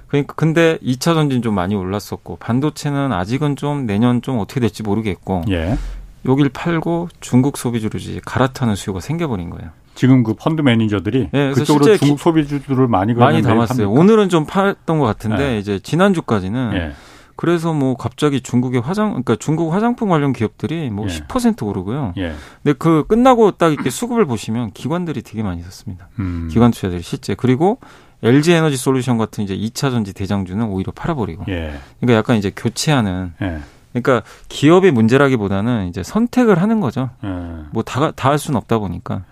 [0.07, 5.43] 그러니까 근데 2차 전지는 좀 많이 올랐었고 반도체는 아직은 좀 내년 좀 어떻게 될지 모르겠고
[5.49, 5.77] 예.
[6.25, 9.71] 여길 팔고 중국 소비주로 이제 갈아타는 수요가 생겨버린 거예요.
[9.95, 13.87] 지금 그 펀드 매니저들이 네, 그쪽으로 중국 소비주들을 많이 많이 담았어요.
[13.87, 14.01] 합니까?
[14.01, 15.59] 오늘은 좀 팔았던 것 같은데 네.
[15.59, 16.91] 이제 지난주까지는 네.
[17.35, 21.11] 그래서 뭐 갑자기 중국의 화장 그러니까 중국 화장품 관련 기업들이 뭐 예.
[21.11, 22.13] 10% 오르고요.
[22.17, 22.33] 예.
[22.61, 26.07] 근데 그 끝나고 딱 이렇게 수급을 보시면 기관들이 되게 많이 섰습니다.
[26.19, 26.49] 음.
[26.51, 27.79] 기관 투자들이 실제 그리고
[28.23, 31.45] LG 에너지 솔루션 같은 이제 2차 전지 대장주는 오히려 팔아버리고.
[31.47, 31.73] 예.
[31.99, 33.33] 그러니까 약간 이제 교체하는.
[33.41, 33.59] 예.
[33.93, 37.09] 그러니까 기업의 문제라기보다는 이제 선택을 하는 거죠.
[37.23, 37.27] 예.
[37.71, 39.23] 뭐다 다 할 수는 없다 보니까.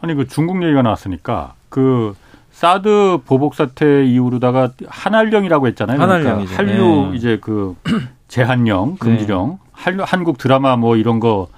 [0.00, 2.14] 아니 그 중국 얘기가 나왔으니까 그
[2.52, 5.98] 사드 보복 사태 이후로다가 한한령이라고 했잖아요.
[5.98, 6.56] 그러니까 한한령이죠.
[6.56, 7.16] 그러니까 한류 네.
[7.16, 7.76] 이제 그
[8.28, 9.56] 제한령, 금지령, 네.
[9.72, 11.48] 한류, 한국 드라마 뭐 이런 거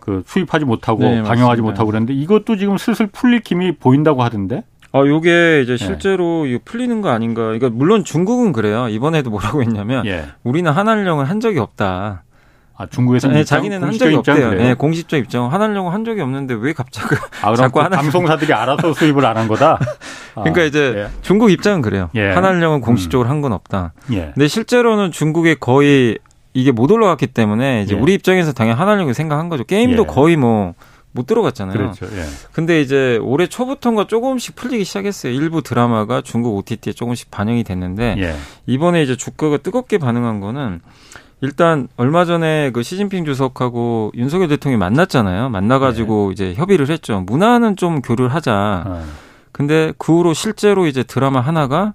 [0.00, 1.62] 그 수입하지 못하고 네, 방영하지.
[1.62, 4.64] 못하고 그랬는데 이것도 지금 슬슬 풀릴 힘이 보인다고 하던데.
[4.92, 5.76] 아, 요게 이제 네.
[5.76, 6.58] 실제로 네.
[6.64, 7.42] 풀리는 거 아닌가.
[7.42, 8.88] 그러니까 물론 중국은 그래요.
[8.88, 10.24] 이번에도 뭐라고 했냐면 예.
[10.42, 12.24] 우리는 한한령을 한 적이 없다.
[12.80, 14.54] 아, 중국에서 네, 자기는 한 적이 없대요.
[14.54, 19.26] 네, 공식적 입장 한하려고 한 적이 없는데 왜 갑자기 아, 자꾸 하나 방송사들이 알아서 수입을
[19.26, 19.78] 안 한 거다.
[20.34, 21.08] 아, 그러니까 이제 예.
[21.20, 22.08] 중국 입장은 그래요.
[22.14, 22.30] 예.
[22.30, 23.30] 한하령은 공식적으로 음.
[23.32, 23.92] 한건 없다.
[24.12, 24.30] 예.
[24.34, 26.18] 근데 실제로는 중국에 거의
[26.54, 28.00] 이게 못 올라갔기 때문에 이제 예.
[28.00, 29.64] 우리 입장에서 당연히 한하령을 생각한 거죠.
[29.64, 30.06] 게임도 예.
[30.06, 31.76] 거의 뭐못 들어갔잖아요.
[31.76, 32.06] 그렇죠.
[32.06, 32.24] 예.
[32.52, 35.32] 근데 이제 올해 초부터인가 조금씩 풀리기 시작했어요.
[35.34, 38.34] 일부 드라마가 중국 OTT에 조금씩 반영이 됐는데 예.
[38.66, 40.80] 이번에 이제 주가가 뜨겁게 반응한 거는
[41.42, 45.48] 일단 얼마 전에 그 시진핑 주석하고 윤석열 대통령이 만났잖아요.
[45.48, 46.32] 만나가지고 네.
[46.32, 47.20] 이제 협의를 했죠.
[47.20, 48.84] 문화는 좀 교류를 하자.
[48.86, 49.00] 네.
[49.52, 51.94] 근데 그 후로 실제로 이제 드라마 하나가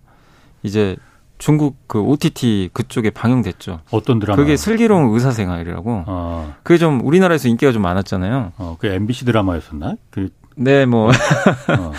[0.63, 0.95] 이제
[1.37, 3.81] 중국 그 OTT 그쪽에 방영됐죠.
[3.91, 4.37] 어떤 드라마?
[4.37, 6.03] 그게 슬기로운 의사생활이라고.
[6.07, 6.55] 어.
[6.63, 8.53] 그게 좀 우리나라에서 인기가 좀 많았잖아요.
[8.57, 9.95] 어, 그 MBC 드라마였었나?
[10.09, 11.09] 그 네, 뭐.
[11.09, 11.91] 어.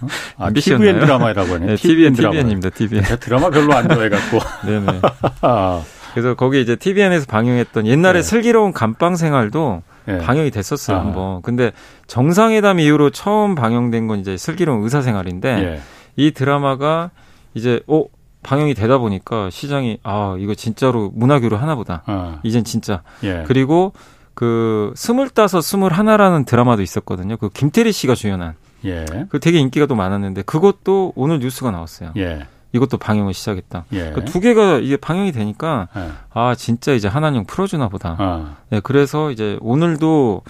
[0.00, 0.06] 어?
[0.38, 1.66] 아, TVN 드라마라고 하네.
[1.66, 3.04] 네, TVN, TVN입니다, TVN.
[3.20, 4.38] 드라마 별로 안 좋아해갖고.
[4.66, 5.00] 네네.
[6.12, 6.14] 아.
[6.14, 8.22] 그래서 거기 이제 TVN에서 방영했던 옛날에 네.
[8.22, 10.18] 슬기로운 감방 생활도 네.
[10.18, 11.00] 방영이 됐었어요, 아.
[11.00, 11.42] 한번.
[11.42, 11.72] 근데
[12.06, 15.80] 정상회담 이후로 처음 방영된 건 이제 슬기로운 의사 생활인데 네.
[16.16, 17.10] 이 드라마가
[17.54, 18.04] 이제 어
[18.42, 22.02] 방영이 되다 보니까 시장이 아, 이거 진짜로 문화교류 하나보다.
[22.06, 22.40] 아.
[22.42, 23.02] 이젠 진짜.
[23.22, 23.44] 예.
[23.46, 23.92] 그리고
[24.34, 27.36] 그 스물다섯 스물하나라는 드라마도 있었거든요.
[27.36, 28.54] 그 김태리 씨가 주연한.
[28.84, 29.04] 예.
[29.28, 32.12] 그 되게 인기가 또 많았는데 그것도 오늘 뉴스가 나왔어요.
[32.16, 32.46] 예.
[32.72, 33.84] 이것도 방영을 시작했다.
[33.92, 33.98] 예.
[33.98, 36.08] 그러니까 두 개가 이게 방영이 되니까 예.
[36.32, 38.16] 아 진짜 이제 하나님 풀어주나 보다.
[38.18, 38.56] 아.
[38.70, 40.42] 네, 그래서 이제 오늘도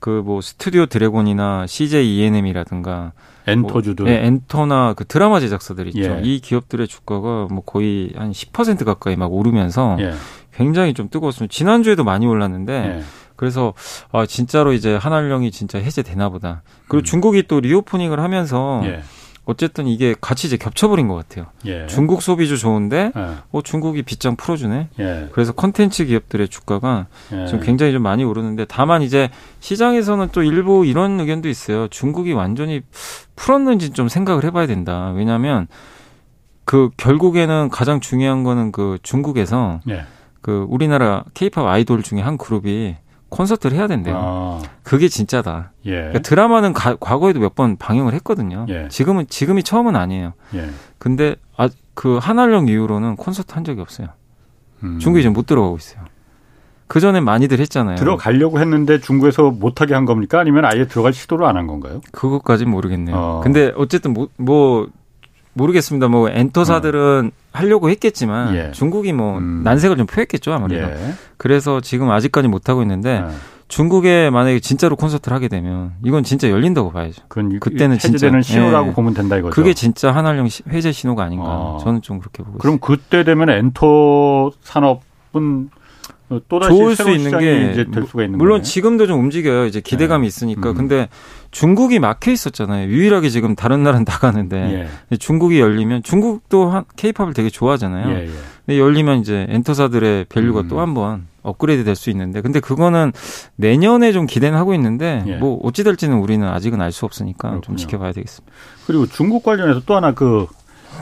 [0.00, 3.12] 그 뭐 스튜디오 드래곤이나 CJ ENM이라든가
[3.46, 6.00] 엔터주도 뭐, 네, 엔터나 그 드라마 제작사들 있죠.
[6.00, 6.20] 예.
[6.22, 10.12] 이 기업들의 주가가 뭐 거의 한 10% 가까이 막 오르면서 예.
[10.54, 11.52] 굉장히 좀 뜨거웠습니다.
[11.52, 13.02] 지난 주에도 많이 올랐는데 예.
[13.36, 13.72] 그래서
[14.12, 16.62] 아 진짜로 이제 한한령이 진짜 해제되나 보다.
[16.88, 17.04] 그리고 음.
[17.04, 19.02] 중국이 또 리오프닝을 하면서 예.
[19.46, 21.46] 어쨌든 이게 같이 이제 겹쳐버린 것 같아요.
[21.66, 21.86] 예.
[21.86, 23.36] 중국 소비주 좋은데, 예.
[23.50, 24.88] 어, 중국이 빗장 풀어주네.
[25.00, 25.28] 예.
[25.32, 27.46] 그래서 컨텐츠 기업들의 주가가 예.
[27.46, 31.88] 지금 굉장히 좀 많이 오르는데, 다만 이제 시장에서는 또 일부 이런 의견도 있어요.
[31.88, 32.82] 중국이 완전히
[33.34, 35.12] 풀었는지 좀 생각을 해봐야 된다.
[35.16, 35.66] 왜냐하면
[36.64, 40.04] 그 결국에는 가장 중요한 거는 그 중국에서 예.
[40.42, 42.96] 그 우리나라 케이팝 아이돌 중에 한 그룹이
[43.30, 44.16] 콘서트를 해야 된대요.
[44.18, 44.60] 아.
[44.82, 45.72] 그게 진짜다.
[45.86, 45.90] 예.
[45.92, 48.66] 그러니까 드라마는 가, 과거에도 몇 번 방영을 했거든요.
[48.68, 48.88] 예.
[48.88, 50.34] 지금은 지금이 처음은 아니에요.
[50.54, 50.68] 예.
[50.98, 54.08] 근데 아, 그 한알령 이후로는 콘서트 한 적이 없어요.
[54.82, 54.98] 음.
[54.98, 56.02] 중국에 지금 못 들어가고 있어요.
[56.86, 57.96] 그 전에 많이들 했잖아요.
[57.96, 60.40] 들어가려고 했는데 중국에서 못하게 한 겁니까?
[60.40, 62.00] 아니면 아예 들어갈 시도를 안 한 건가요?
[62.10, 63.16] 그것까지는 모르겠네요.
[63.16, 63.40] 어.
[63.44, 64.88] 근데 어쨌든 뭐, 뭐,
[65.60, 66.08] 모르겠습니다.
[66.08, 67.40] 뭐 엔터사들은 어.
[67.52, 68.70] 하려고 했겠지만 예.
[68.72, 69.62] 중국이 뭐 음.
[69.62, 70.88] 난색을 좀 표했겠죠 아무래도.
[70.88, 71.14] 예.
[71.36, 73.34] 그래서 지금 아직까지 못 하고 있는데 예.
[73.68, 77.22] 중국에 만약에 진짜로 콘서트를 하게 되면 이건 진짜 열린다고 봐야죠.
[77.60, 78.92] 그때는 진짜 신호라고 예.
[78.92, 79.54] 보면 된다 이거죠.
[79.54, 81.46] 그게 진짜 한한령 회제 신호가 아닌가.
[81.46, 81.78] 어.
[81.82, 82.86] 저는 좀 그렇게 보고 그럼 있습니다.
[82.86, 85.70] 그때 되면 엔터 산업은
[86.68, 88.62] 좋을 수 있는 게 수가 있는 물론 거네.
[88.62, 89.66] 지금도 좀 움직여요.
[89.66, 90.26] 이제 기대감이 네.
[90.28, 90.70] 있으니까.
[90.70, 90.74] 음.
[90.74, 91.08] 근데
[91.50, 92.88] 중국이 막혀 있었잖아요.
[92.88, 95.16] 유일하게 지금 다른 나라는 나가는데 예.
[95.16, 98.10] 중국이 열리면 중국도 한 케이팝을 되게 좋아하잖아요.
[98.16, 98.30] 예, 예.
[98.66, 100.68] 근데 열리면 이제 엔터사들의 value가 음.
[100.68, 103.12] 또한 번 업그레이드 될 수 있는데 근데 그거는
[103.56, 105.36] 내년에 좀 기대는 하고 있는데 예.
[105.36, 107.60] 뭐 어찌 될지는 우리는 아직은 알 수 없으니까 그렇군요.
[107.62, 108.52] 좀 지켜봐야 되겠습니다.
[108.86, 110.46] 그리고 중국 관련해서 또 하나 그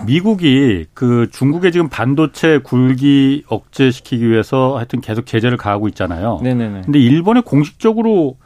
[0.07, 6.41] 미국이 그 중국의 지금 반도체 굴기 억제시키기 위해서 하여튼 계속 제재를 가하고 있잖아요.
[6.43, 6.83] 네네네.
[6.85, 8.37] 근데 일본에 공식적으로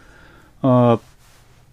[0.62, 0.98] 어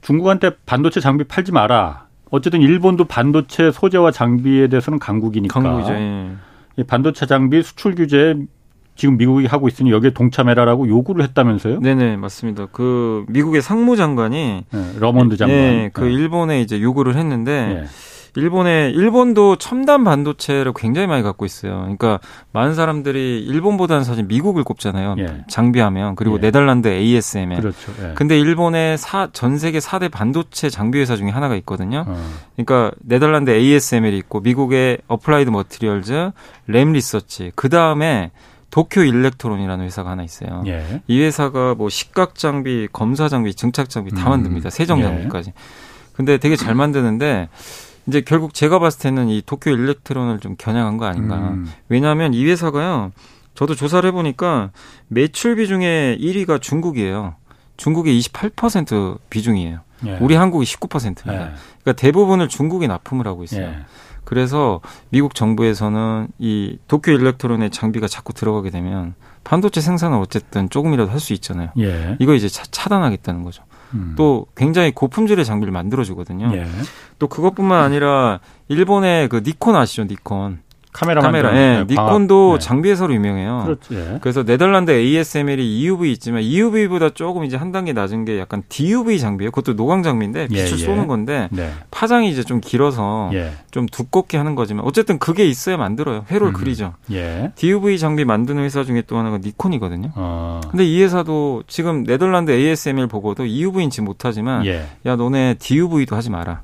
[0.02, 2.08] 중국한테 반도체 장비 팔지 마라.
[2.32, 5.60] 어쨌든 일본도 반도체 소재와 장비에 대해서는 강국이니까.
[5.60, 5.94] 강국이죠.
[5.94, 6.84] 예.
[6.88, 8.36] 반도체 장비 수출 규제
[8.96, 11.80] 지금 미국이 하고 있으니 여기에 동참해라라고 요구를 했다면서요?
[11.80, 12.68] 네네 맞습니다.
[12.72, 16.12] 그 미국의 상무장관이 네, 러몬도 장관, 네, 그 네.
[16.14, 17.82] 일본에 이제 요구를 했는데.
[17.82, 17.86] 네.
[18.36, 21.80] 일본에 일본도 첨단 반도체를 굉장히 많이 갖고 있어요.
[21.82, 22.20] 그러니까
[22.52, 25.16] 많은 사람들이 일본보다는 사실 미국을 꼽잖아요.
[25.20, 25.44] 예.
[25.48, 26.42] 장비하면 그리고 예.
[26.42, 27.62] 네덜란드 ASML.
[27.62, 27.92] 그렇죠.
[28.02, 28.14] 예.
[28.16, 32.06] 근데 일본의 사, 전 세계 4대 반도체 장비 회사 중에 하나가 있거든요.
[32.08, 32.30] 어.
[32.56, 36.32] 그러니까 네덜란드 ASML이 있고 미국의 어플라이드 머티리얼즈,
[36.68, 37.52] 램 리서치.
[37.56, 38.32] 그다음에
[38.72, 40.64] 도쿄 일렉트론이라는 회사가 하나 있어요.
[40.68, 41.02] 예.
[41.08, 44.30] 이 회사가 뭐 식각 장비, 검사 장비, 증착 장비 다 음.
[44.30, 44.70] 만듭니다.
[44.70, 45.04] 세정 예.
[45.04, 45.54] 장비까지.
[46.14, 47.50] 근데 되게 잘 만드는데
[48.10, 51.38] 이제 결국 제가 봤을 때는 이 도쿄 일렉트론을 좀 겨냥한 거 아닌가.
[51.38, 51.68] 음.
[51.88, 53.12] 왜냐하면 이 회사가요.
[53.56, 54.72] 저도 조사를 해보니까
[55.08, 57.36] 매출 비중의 1위가 중국이에요.
[57.78, 59.80] 중국의 28% 비중이에요.
[60.06, 60.18] 예.
[60.22, 61.34] 우리 한국이 19%입니다.
[61.34, 61.38] 예.
[61.82, 63.64] 그러니까 대부분을 중국에 납품을 하고 있어요.
[63.68, 63.76] 예.
[64.24, 71.20] 그래서 미국 정부에서는 이 도쿄 일렉트론의 장비가 자꾸 들어가게 되면 반도체 생산을 어쨌든 조금이라도 할
[71.20, 71.70] 수 있잖아요.
[71.80, 72.16] 예.
[72.20, 73.64] 이거 이제 차, 단하겠다는 거죠.
[73.94, 74.14] 음.
[74.18, 76.52] 또 굉장히 고품질의 장비를 만들어주거든요.
[76.54, 76.68] 예.
[77.18, 80.04] 또 그것뿐만 아니라 일본의 그 니콘 아시죠?
[80.04, 80.60] 니콘.
[80.92, 81.52] 카메라 카메라.
[81.52, 81.84] 예.
[81.84, 82.60] 네, 니콘도 네.
[82.60, 83.62] 장비 회사로 유명해요.
[83.66, 83.94] 그렇지.
[83.96, 84.18] 예.
[84.22, 89.52] 그래서 네덜란드 ASML이 EUV 있지만 EUV보다 조금 이제 한 단계 낮은 게 약간 DUV 장비예요.
[89.52, 90.78] 그것도 노광 장비인데 빛을 예, 예.
[90.78, 91.72] 쏘는 건데 네.
[91.92, 93.52] 파장이 이제 좀 길어서 예.
[93.72, 96.26] 좀 두껍게 하는 거지만 어쨌든 그게 있어야 만들어요.
[96.32, 96.54] 회로를 음.
[96.54, 96.94] 그리죠.
[97.12, 97.52] 예.
[97.56, 100.10] DUV 장비 만드는 회사 중에 또 하나가 니콘이거든요.
[100.16, 100.62] 어.
[100.72, 104.86] 근데 이 회사도 지금 네덜란드 ASML 보고도 EUV인지 못하지만 예.
[105.06, 106.64] 야 너네 DUV도 하지 마라.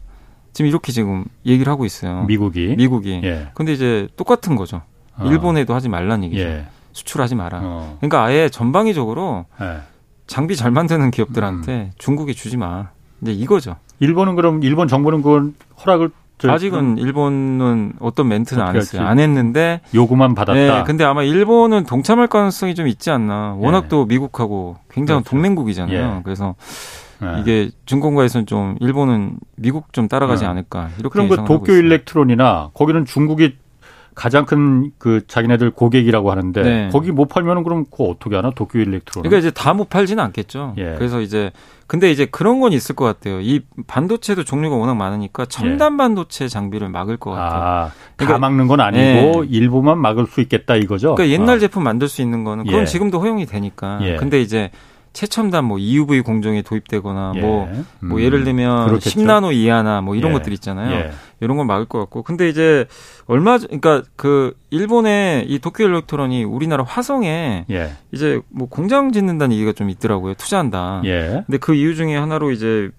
[0.56, 2.24] 지금 이렇게 지금 얘기를 하고 있어요.
[2.24, 2.76] 미국이.
[2.78, 3.20] 미국이.
[3.26, 3.50] 예.
[3.56, 4.84] 근데 이제 똑같은 거죠.
[5.18, 5.26] 어.
[5.26, 6.42] 일본에도 하지 말란 얘기죠.
[6.44, 6.66] 예.
[6.94, 7.60] 수출하지 마라.
[7.62, 7.98] 어.
[8.00, 9.82] 그러니까 아예 전방위적으로 예.
[10.28, 11.92] 장비 잘 만드는 기업들한테 음.
[11.98, 12.88] 중국에 주지 마.
[13.22, 13.76] 이제 이거죠.
[14.00, 16.12] 일본은 그럼 일본 정부는 그건 허락을
[16.48, 19.06] 아직은 일본은 어떤 멘트는 안 했어요.
[19.06, 20.54] 안 했는데 요구만 받았다.
[20.58, 23.56] 네, 근데 아마 일본은 동참할 가능성이 좀 있지 않나.
[23.58, 23.88] 워낙 예.
[23.90, 25.32] 또 미국하고 굉장히 그렇죠.
[25.32, 26.16] 동맹국이잖아요.
[26.18, 26.22] 예.
[26.24, 26.56] 그래서
[27.20, 27.40] 네.
[27.40, 30.50] 이게 증권가에서는 좀 일본은 미국 좀 따라가지 네.
[30.50, 33.56] 않을까 이렇게 그럼 그 도쿄 일렉트론이나 거기는 중국이
[34.16, 36.90] 가장 큰 그 자기네들 고객이라고 하는데 네.
[36.92, 39.24] 거기 못 팔면은 그럼 그거 어떻게 하나 도쿄 일렉트론?
[39.24, 40.74] 그러니까 이제 다 못 팔지는 않겠죠.
[40.78, 40.96] 예.
[40.98, 41.52] 그래서 이제
[41.86, 43.42] 근데 이제 그런 건 있을 것 같아요.
[43.42, 45.98] 이 반도체도 종류가 워낙 많으니까 첨단 예.
[45.98, 47.62] 반도체 장비를 막을 것 같아요.
[47.62, 49.50] 아, 그러니까, 다 막는 건 아니고 예.
[49.50, 51.16] 일부만 막을 수 있겠다 이거죠.
[51.16, 51.60] 그러니까 옛날 어.
[51.60, 52.86] 제품 만들 수 있는 거는 그건 예.
[52.86, 54.00] 지금도 허용이 되니까.
[54.02, 54.16] 예.
[54.16, 54.72] 근데 이제
[55.16, 57.42] 최첨단 뭐 EUV 공정에 도입되거나 예.
[57.42, 57.68] 뭐,
[58.02, 58.22] 뭐 음.
[58.22, 59.20] 예를 들면 그렇겠죠.
[59.20, 60.38] 10나노 이하나 뭐 이런 예.
[60.38, 60.92] 것들 있잖아요.
[60.94, 61.12] 예.
[61.40, 62.22] 이런 건 막을 것 같고.
[62.24, 62.86] 근데 이제
[63.26, 67.92] 얼마 그러니까 그 일본의 이 도쿄 일렉트론이 우리나라 화성에 예.
[68.12, 70.34] 이제 뭐 공장 짓는다는 얘기가 좀 있더라고요.
[70.36, 71.02] 투자한다.
[71.06, 71.44] 예.
[71.46, 72.90] 근데 그 이유 중에 하나로 이제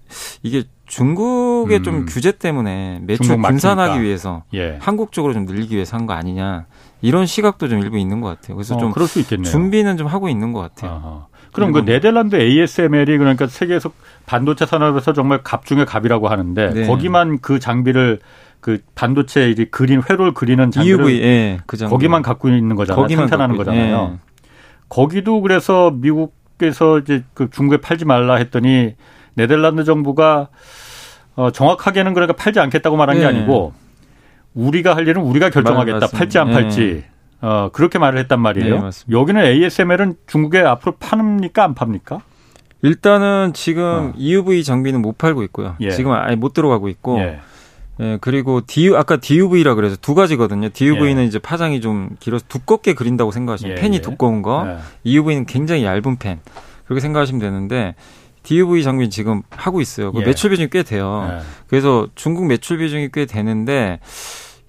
[0.41, 1.83] 이게 중국의 음.
[1.83, 4.77] 좀 규제 때문에 매출 분산하기 위해서 예.
[4.81, 6.65] 한국 쪽으로 좀 늘리기 위해서 한 거 아니냐.
[7.01, 8.55] 이런 시각도 좀 일부 있는 것 같아요.
[8.57, 8.91] 그래서 어, 좀.
[9.43, 10.91] 준비는 좀 하고 있는 것 같아요.
[10.91, 11.27] 아하.
[11.57, 13.91] 그럼 그 네덜란드 ASML이 그러니까 세계에서
[14.25, 16.87] 반도체 산업에서 정말 갑 중의 갑이라고 하는데 네.
[16.87, 18.19] 거기만 그 장비를
[18.59, 21.91] 그 반도체 이제 그린 회로를 그리는 장비를 EUV, 예, 그 장비.
[21.91, 23.01] 거기만 갖고 있는 거잖아요.
[23.01, 24.11] 거기만 생산하는 거잖아요.
[24.13, 24.49] 예.
[24.89, 28.95] 거기도 그래서 미국에서 이제 그 중국에 팔지 말라 했더니
[29.33, 30.49] 네덜란드 정부가
[31.35, 33.21] 어 정확하게는 그러니까 팔지 않겠다고 말한 예.
[33.21, 33.73] 게 아니고
[34.53, 36.07] 우리가 할 일은 우리가 결정하겠다.
[36.07, 37.03] 팔지 안 팔지.
[37.43, 37.45] 예.
[37.45, 38.89] 어, 그렇게 말을 했단 말이에요.
[38.89, 42.21] 네, 여기는 ASML은 중국에 앞으로 파닙니까 안 팝니까?
[42.81, 44.13] 일단은 지금 어.
[44.17, 45.75] EUV 장비는 못 팔고 있고요.
[45.79, 45.91] 예.
[45.91, 47.19] 지금 아예 못 들어가고 있고.
[47.19, 47.39] 예.
[47.99, 50.69] 예, 그리고 D, 아까 DUV라 그래서 두 가지거든요.
[50.69, 51.25] DUV는 예.
[51.25, 54.01] 이제 파장이 좀 길어서 두껍게 그린다고 생각하시면 예, 펜이 예.
[54.01, 54.67] 두꺼운 거.
[54.67, 54.77] 예.
[55.03, 56.39] EUV는 굉장히 얇은 펜.
[56.85, 57.95] 그렇게 생각하시면 되는데
[58.43, 60.11] DUV 장비는 지금 하고 있어요.
[60.11, 61.41] 그 매출 비중이 꽤 돼요.
[61.67, 63.99] 그래서 중국 매출 비중이 꽤 되는데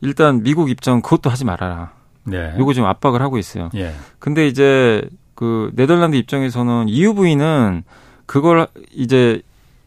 [0.01, 1.98] 일단 미국 입장 그것도 하지 말아라.
[2.31, 2.55] 네.
[2.59, 3.71] 요거 지금 압박을 하고 있어요.
[3.75, 3.93] 예.
[4.19, 7.85] 근데 이제 그 네덜란드 입장에서는 EUV는
[8.27, 9.43] 그걸 이제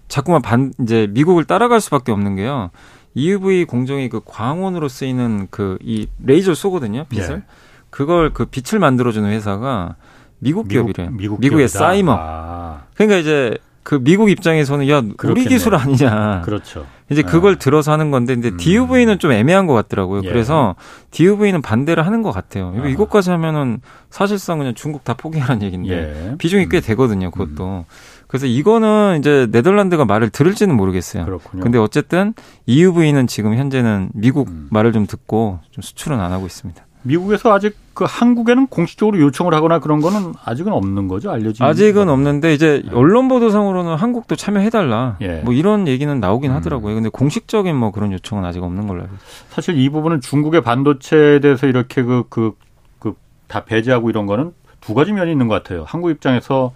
[0.07, 2.69] 자꾸만 반 이제 미국을 따라갈 수밖에 없는 게요.
[3.15, 7.05] EUV 공정이 그 광원으로 쓰이는 그 이 레이저 쏘거든요.
[7.09, 7.31] 빛을.
[7.31, 7.41] 예.
[7.89, 9.95] 그걸 그 빛을 만들어 주는 회사가
[10.39, 11.11] 미국, 기업이래요.
[11.11, 12.15] 미국, 미국 의 사이머.
[12.17, 12.83] 아.
[12.95, 15.33] 그러니까 이제 그 미국 입장에서는 야 그렇겠네요.
[15.33, 16.41] 우리 기술 아니냐.
[16.45, 16.85] 그렇죠.
[17.11, 17.59] 이제 그걸 네.
[17.59, 18.57] 들어서 하는 건데 근데 음.
[18.57, 20.21] DUV는 좀 애매한 것 같더라고요.
[20.23, 20.29] 예.
[20.29, 20.75] 그래서
[21.11, 22.73] DUV는 반대를 하는 것 같아요.
[22.77, 22.87] 아.
[22.87, 25.91] 이것까지 하면은 사실상 그냥 중국 다 포기하라는 얘기인데
[26.31, 26.37] 예.
[26.37, 26.81] 비중이 꽤 음.
[26.81, 27.31] 되거든요.
[27.31, 27.65] 그것도.
[27.65, 27.83] 음.
[28.27, 31.25] 그래서 이거는 이제 네덜란드가 말을 들을지는 모르겠어요.
[31.25, 31.63] 그렇군요.
[31.63, 32.33] 근데 어쨌든
[32.65, 34.67] EUV는 지금 현재는 미국 음.
[34.71, 36.81] 말을 좀 듣고 좀 수출은 안 하고 있습니다.
[37.03, 42.13] 미국에서 아직 그 한국에는 공식적으로 요청을 하거나 그런 거는 아직은 없는 거죠 알려진 아직은 거.
[42.13, 42.91] 없는데 이제 네.
[42.93, 45.41] 언론 보도상으로는 한국도 참여해달라 예.
[45.43, 46.55] 뭐 이런 얘기는 나오긴 음.
[46.55, 49.13] 하더라고요 근데 공식적인 뭐 그런 요청은 아직 없는 걸로 알고
[49.49, 52.53] 사실 이 부분은 중국의 반도체에 대해서 이렇게 그 그
[52.99, 53.13] 그
[53.47, 56.71] 다 배제하고 이런 거는 두 가지 면이 있는 것 같아요 한국 입장에서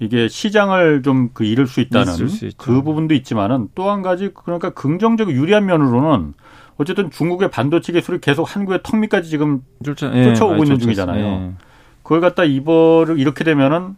[0.00, 4.70] 이게 시장을 좀 그 잃을 수 있다는 수 그 부분도 있지만은 또 한 가지 그러니까
[4.70, 6.34] 긍정적 유리한 면으로는
[6.78, 11.24] 어쨌든 중국의 반도체 기술이 계속 한국의 턱 밑까지 지금 쫓아, 예, 쫓아오고 있는 중이잖아요.
[11.24, 11.52] 예.
[12.02, 13.96] 그걸 갖다 이거를 이렇게 되면은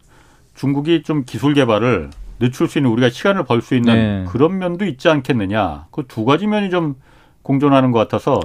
[0.54, 4.30] 중국이 좀 기술 개발을 늦출 수 있는 우리가 시간을 벌 수 있는 네.
[4.30, 5.86] 그런 면도 있지 않겠느냐.
[5.90, 6.94] 그 두 가지 면이 좀
[7.42, 8.40] 공존하는 것 같아서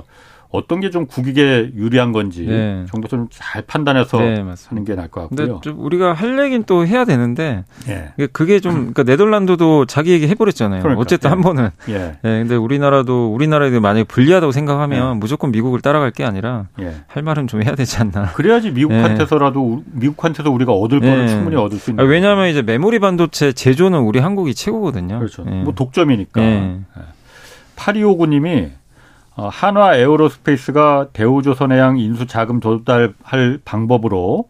[0.54, 2.86] 어떤 게 좀 국익에 유리한 건지 네.
[2.92, 4.36] 정부에서 좀 잘 판단해서 네,
[4.68, 5.48] 하는 게 나을 것 같고요.
[5.48, 8.28] 근데 좀 우리가 할 얘기는 또 해야 되는데 예.
[8.32, 10.82] 그게 좀 그러니까 네덜란드도 자기 얘기 해버렸잖아요.
[10.84, 11.02] 그러니까.
[11.02, 11.32] 어쨌든 예.
[11.32, 11.70] 한 번은.
[11.90, 11.94] 예.
[11.94, 12.16] 예.
[12.22, 15.20] 근데 우리나라도 우리나라에 만약에 불리하다고 생각하면 예.
[15.20, 16.94] 무조건 미국을 따라갈 게 아니라 예.
[17.08, 18.34] 할 말은 좀 해야 되지 않나.
[18.34, 22.04] 그래야지 미국한테서라도 미국한테서 우리가 얻을 거는 충분히 얻을 수 있는.
[22.04, 25.18] 아, 왜냐하면 이제 메모리 반도체 제조는 우리 한국이 최고거든요.
[25.18, 25.44] 그렇죠.
[25.44, 26.42] 뭐 독점이니까.
[27.76, 28.72] 8259님이 어,
[29.36, 34.50] 한화 에어로스페이스가 대우조선해양 인수 자금 조달할 방법으로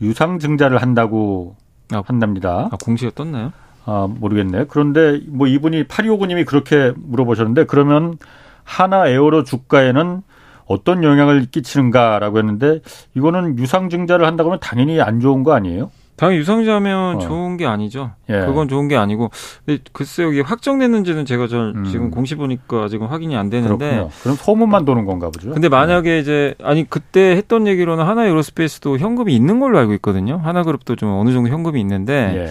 [0.00, 1.56] 유상 증자를 한다고
[1.92, 2.68] 아, 한답니다.
[2.72, 3.52] 아, 공시가 떴나요?
[3.84, 4.66] 아, 모르겠네.
[4.68, 8.18] 그런데 뭐 이분이 8259님이 그렇게 물어보셨는데 그러면
[8.64, 10.22] 하나 에어로 주가에는
[10.66, 12.80] 어떤 영향을 끼치는가라고 했는데
[13.14, 15.90] 이거는 유상증자를 한다고 하면 당연히 안 좋은 거 아니에요?
[16.16, 17.18] 당연히 유상자면 어.
[17.18, 18.12] 좋은 게 아니죠.
[18.28, 18.40] 예.
[18.40, 19.30] 그건 좋은 게 아니고.
[19.64, 21.84] 근데 글쎄요, 이게 확정됐는지는 제가 저 음.
[21.84, 23.90] 지금 공시 보니까 지금 확인이 안 되는데.
[23.90, 24.10] 그렇군요.
[24.22, 25.50] 그럼 소문만 도는 건가 보죠.
[25.50, 30.40] 근데 만약에 이제 아니 그때 했던 얘기로는 하나 에어로스페이스도 현금이 있는 걸로 알고 있거든요.
[30.42, 32.32] 하나그룹도 좀 어느 정도 현금이 있는데.
[32.36, 32.50] 예.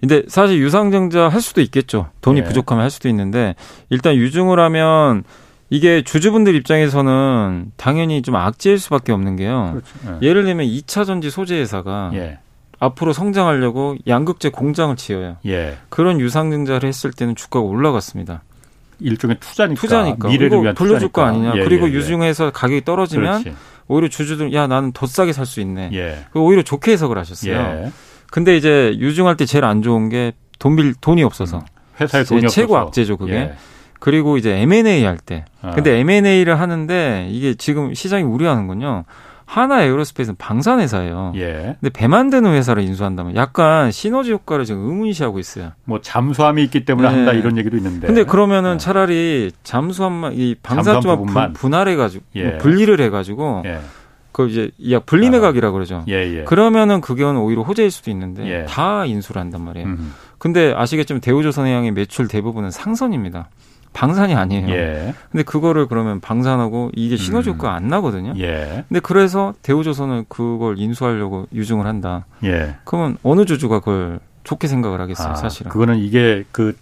[0.00, 2.06] 근데 사실 유상증자 할 수도 있겠죠.
[2.20, 2.44] 돈이 예.
[2.44, 3.56] 부족하면 할 수도 있는데
[3.90, 5.24] 일단 유증을 하면
[5.70, 9.70] 이게 주주분들 입장에서는 당연히 좀 악재일 수밖에 없는 게요.
[9.72, 10.18] 그렇죠.
[10.22, 10.26] 예.
[10.28, 12.38] 예를 들면 2차 전지 소재 회사가 예.
[12.78, 15.36] 앞으로 성장하려고 양극재 공장을 지어요.
[15.46, 15.76] 예.
[15.88, 18.42] 그런 유상증자를 했을 때는 주가가 올라갔습니다.
[19.00, 19.80] 일종의 투자니까.
[19.80, 20.28] 투자니까.
[20.28, 21.52] 미래를 위한 돌려줄 거 아니냐.
[21.56, 21.96] 예, 그리고 예, 예.
[21.96, 23.56] 유증해서 가격이 떨어지면 그렇지.
[23.88, 25.90] 오히려 주주들 야 나는 더 싸게 살 수 있네.
[25.92, 26.24] 예.
[26.34, 27.52] 오히려 좋게 해석을 하셨어요.
[27.54, 27.92] 예.
[28.30, 31.58] 근데 이제 유증할 때 제일 안 좋은 게 돈 빌 돈이 없어서.
[31.58, 31.62] 음.
[32.00, 32.54] 회사에 돈이 없어서.
[32.54, 33.32] 최고 악재죠 그게.
[33.34, 33.52] 예.
[34.00, 35.44] 그리고 이제 M&A 할 때.
[35.62, 35.70] 아.
[35.70, 39.04] 근데 M&A를 하는데 이게 지금 시장이 우려하는군요.
[39.48, 41.32] 하나 에어로스페이스는 방산 회사예요.
[41.36, 41.76] 예.
[41.80, 45.72] 근데 배 만드는 회사를 인수한다면 약간 시너지 효과를 지금 의문시하고 있어요.
[45.84, 47.14] 뭐 잠수함이 있기 때문에 네.
[47.14, 48.06] 한다 이런 얘기도 있는데.
[48.08, 48.76] 근데 그러면은 네.
[48.76, 52.44] 차라리 잠수함만 이 방산조만 분할해 가지고 예.
[52.44, 53.80] 뭐 분리를 해 가지고 예.
[54.32, 56.04] 그 이제 야 분리매각이라 고 그러죠.
[56.08, 56.44] 예, 예.
[56.44, 58.64] 그러면은 그게 오히려 호재일 수도 있는데 예.
[58.66, 59.86] 다 인수를 한단 말이에요.
[59.86, 60.12] 음.
[60.36, 63.48] 근데 아시겠지만 대우조선해양의 매출 대부분은 상선입니다.
[63.98, 64.68] 방산이 아니에요.
[64.68, 65.14] 예.
[65.32, 67.74] 근데 그거를 그러면 방산하고 이게 시너지 효과가 음.
[67.74, 68.32] 안 나거든요.
[68.38, 68.84] 예.
[68.86, 72.24] 근데 그래서 대우조선은 그걸 인수하려고 유증을 한다.
[72.44, 72.76] 예.
[72.84, 75.72] 그러면 어느 주주가 그걸 좋게 생각을 하겠어요, 아, 사실은.
[75.72, 76.76] 그거는 이게 그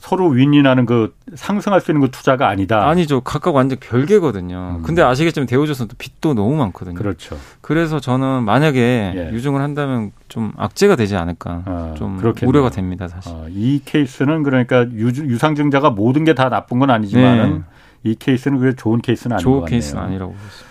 [0.00, 2.88] 서로 윈윈하는 그 상승할 수 있는 그 투자가 아니다.
[2.88, 3.20] 아니죠.
[3.20, 4.76] 각각 완전 별개거든요.
[4.78, 4.82] 음.
[4.82, 6.94] 근데 아시겠지만 대우조선 도 빚도 너무 많거든요.
[6.94, 7.36] 그렇죠.
[7.60, 9.30] 그래서 저는 만약에 예.
[9.30, 11.62] 유증을 한다면 좀 악재가 되지 않을까.
[11.66, 12.48] 아, 좀 그렇겠네요.
[12.48, 13.30] 우려가 됩니다, 사실.
[13.30, 17.50] 아, 이 케이스는 그러니까 유, 상증자가 모든 게 다 나쁜 건 아니지만은
[18.02, 18.10] 네.
[18.10, 19.42] 이 케이스는 그게 좋은 케이스는 아닌.
[19.44, 20.69] 좋은 케이스는 아니라고 보습니다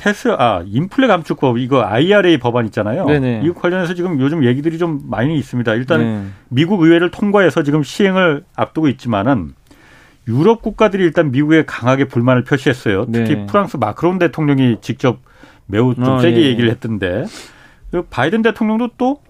[0.00, 3.04] 테스 아 인플레 감축법 이거 IRA 법안 있잖아요.
[3.04, 3.42] 네네.
[3.44, 5.74] 이거 관련해서 지금 요즘 얘기들이 좀 많이 있습니다.
[5.74, 6.24] 일단 네.
[6.48, 9.52] 미국 의회를 통과해서 지금 시행을 앞두고 있지만은
[10.26, 13.08] 유럽 국가들이 일단 미국에 강하게 불만을 표시했어요.
[13.12, 13.46] 특히 네.
[13.46, 15.18] 프랑스 마크론 대통령이 직접
[15.66, 16.46] 매우 좀 아, 세게 예.
[16.46, 17.26] 얘기를 했던데
[18.08, 19.20] 바이든 대통령도 또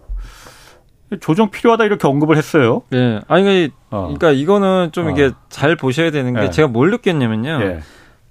[1.19, 2.83] 조정 필요하다 이렇게 언급을 했어요.
[2.91, 3.21] 네.
[3.27, 4.03] 아니 어.
[4.03, 5.11] 그러니까 이거는 좀 어.
[5.11, 6.51] 이게 잘 보셔야 되는 게 네.
[6.51, 7.59] 제가 뭘 느꼈냐면요.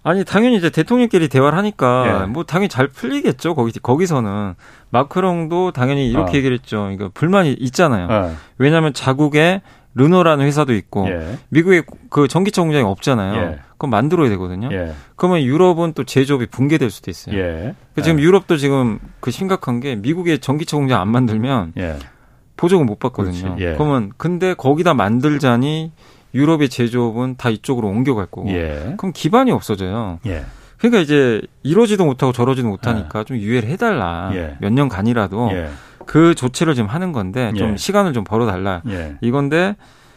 [0.09, 0.19] 네.
[0.19, 2.25] 아니 당연히 이제 대통령끼리 대화를 하니까 예.
[2.25, 3.55] 뭐 당연히 잘 풀리겠죠.
[3.55, 4.55] 거기 거기서는
[4.89, 6.35] 마크롱도 당연히 이렇게 어.
[6.35, 6.89] 얘기를 했죠.
[6.91, 8.07] 이거 불만이 있잖아요.
[8.09, 8.35] 어.
[8.57, 9.61] 왜냐하면 자국의
[9.95, 11.37] 르노라는 회사도 있고 예.
[11.49, 13.41] 미국에 그 전기차 공장이 없잖아요.
[13.41, 13.59] 예.
[13.77, 14.69] 그럼 만들어야 되거든요.
[14.71, 14.93] 예.
[15.15, 17.37] 그러면 유럽은 또 제조업이 붕괴될 수도 있어요.
[17.37, 17.75] 예.
[18.01, 18.23] 지금 예.
[18.23, 21.97] 유럽도 지금 그 심각한 게 미국의 전기차 공장 안 만들면 예.
[22.55, 23.55] 보조금 못 받거든요.
[23.59, 23.73] 예.
[23.73, 25.91] 그러면 근데 거기다 만들자니
[26.33, 28.47] 유럽의 제조업은 다 이쪽으로 옮겨갈 거고
[28.97, 30.19] 그럼 기반이 없어져요.
[30.77, 34.31] 그러니까 이제 이러지도 못하고 저러지도 못하니까 좀 유예를 해달라.
[34.59, 35.49] 몇 년간이라도.
[36.09, 37.77] 그 조치를 지금 하는 건데 좀 예.
[37.77, 39.17] 시간을 좀 벌어달라 예.
[39.21, 39.75] 이건데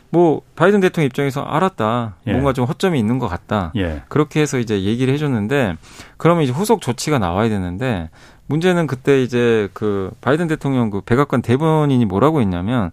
[0.09, 2.33] 뭐 바이든 대통령 입장에서 알았다 예.
[2.33, 4.01] 뭔가 좀 허점이 있는 것 같다 예.
[4.09, 5.77] 그렇게 해서 이제 얘기를 해줬는데
[6.17, 8.09] 그러면 이제 후속 조치가 나와야 되는데
[8.47, 12.91] 문제는 그때 이제 그 바이든 대통령 그 백악관 대변인이 뭐라고 했냐면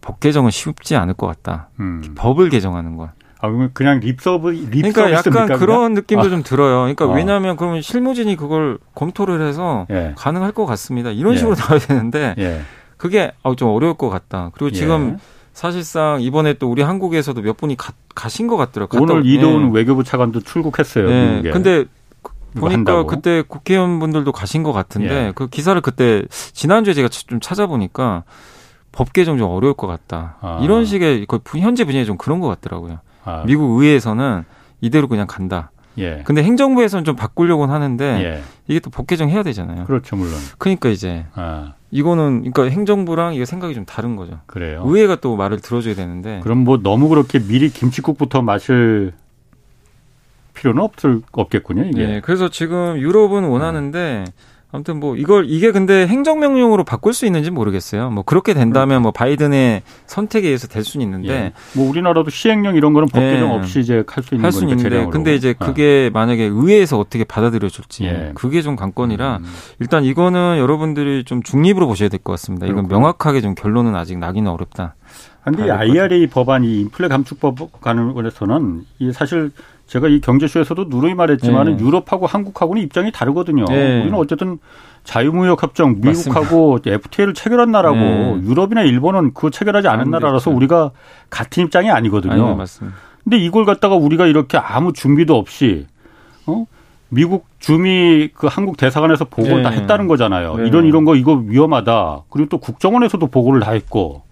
[0.00, 2.14] 법 개정은 쉽지 않을 것 같다 음.
[2.14, 3.10] 법을 개정하는 건
[3.44, 5.58] 아, 그러면 그냥 립서브, 립 그러니까 약간 그냥?
[5.58, 6.30] 그런 느낌도 아.
[6.30, 6.78] 좀 들어요.
[6.78, 7.12] 그러니까 어.
[7.12, 10.14] 왜냐하면 그러면 실무진이 그걸 검토를 해서 예.
[10.16, 11.10] 가능할 것 같습니다.
[11.10, 11.36] 이런 예.
[11.36, 12.62] 식으로 나와야 되는데 예.
[12.96, 14.50] 그게 아, 좀 어려울 것 같다.
[14.54, 14.72] 그리고 예.
[14.72, 15.18] 지금
[15.52, 19.02] 사실상 이번에 또 우리 한국에서도 몇 분이 가, 가신 것 같더라고요.
[19.02, 19.70] 오늘 이도훈 예.
[19.74, 21.06] 외교부 차관도 출국했어요.
[21.06, 21.50] 네.
[21.50, 21.84] 근데
[22.54, 23.06] 보니까 한다고.
[23.06, 25.32] 그때 국회의원분들도 가신 것 같은데 예.
[25.34, 28.24] 그 기사를 그때 지난주에 제가 좀 찾아보니까
[28.94, 30.36] 법 개정 좀 어려울 것 같다.
[30.40, 30.60] 아.
[30.62, 31.26] 이런 식의
[31.58, 33.00] 현재 분위기 좀 그런 것 같더라고요.
[33.24, 33.42] 아.
[33.44, 34.44] 미국 의회에서는
[34.80, 35.70] 이대로 그냥 간다.
[35.98, 36.22] 예.
[36.24, 38.42] 근데 행정부에서는 좀 바꾸려고는 하는데 예.
[38.68, 39.84] 이게 또 법 개정 해야 되잖아요.
[39.84, 40.32] 그렇죠, 물론.
[40.58, 41.74] 그러니까 이제 아.
[41.90, 44.40] 이거는 그러니까 행정부랑 이게 생각이 좀 다른 거죠.
[44.46, 44.82] 그래요.
[44.86, 46.40] 의회가 또 말을 들어줘야 되는데.
[46.42, 49.12] 그럼 뭐 너무 그렇게 미리 김치국부터 마실
[50.54, 52.00] 필요는 없을 없겠군요, 이게.
[52.16, 52.20] 예.
[52.24, 54.32] 그래서 지금 유럽은 원하는데 음.
[54.74, 58.10] 아무튼 뭐 이걸 이게 근데 행정명령으로 바꿀 수 있는지 모르겠어요.
[58.10, 61.52] 뭐 그렇게 된다면 뭐 바이든의 선택에 의해서 될 수는 있는데 예.
[61.76, 63.54] 뭐 우리나라도 시행령 이런 거는 법 개정 예.
[63.54, 65.10] 없이 이제 할 수 있는 할수 있는데 재량으로.
[65.10, 65.64] 근데 이제 아.
[65.64, 66.18] 그게 아.
[66.18, 68.32] 만약에 의회에서 어떻게 받아들여질지 예.
[68.34, 69.44] 그게 좀 관건이라 음.
[69.78, 72.66] 일단 이거는 여러분들이 좀 중립으로 보셔야 될 것 같습니다.
[72.66, 72.98] 이건 그렇구나.
[72.98, 74.96] 명확하게 좀 결론은 아직 나기는 어렵다.
[75.44, 79.52] 근데 IRA 법안이 인플레 감축법 관련해서는 이 사실
[79.86, 81.84] 제가 이 경제쇼에서도 누누이 말했지만 네.
[81.84, 83.66] 유럽하고 한국하고는 입장이 다르거든요.
[83.66, 84.00] 네.
[84.00, 84.58] 우리는 어쨌든
[85.04, 86.90] 자유무역 협정 미국하고 맞습니다.
[86.92, 88.40] FTA를 체결한 나라고 네.
[88.44, 90.92] 유럽이나 일본은 그거 체결하지 않은 나라라서 우리가
[91.28, 92.46] 같은 입장이 아니거든요.
[92.46, 92.96] 아니, 맞습니다.
[93.22, 95.86] 근데 이걸 갖다가 우리가 이렇게 아무 준비도 없이
[96.46, 96.66] 어?
[97.10, 99.76] 미국 주미 그 한국 대사관에서 보고를 다 네.
[99.76, 100.56] 했다는 거잖아요.
[100.56, 100.66] 네.
[100.66, 102.22] 이런 이런 거 이거 위험하다.
[102.30, 104.22] 그리고 또 국정원에서도 보고를 다 했고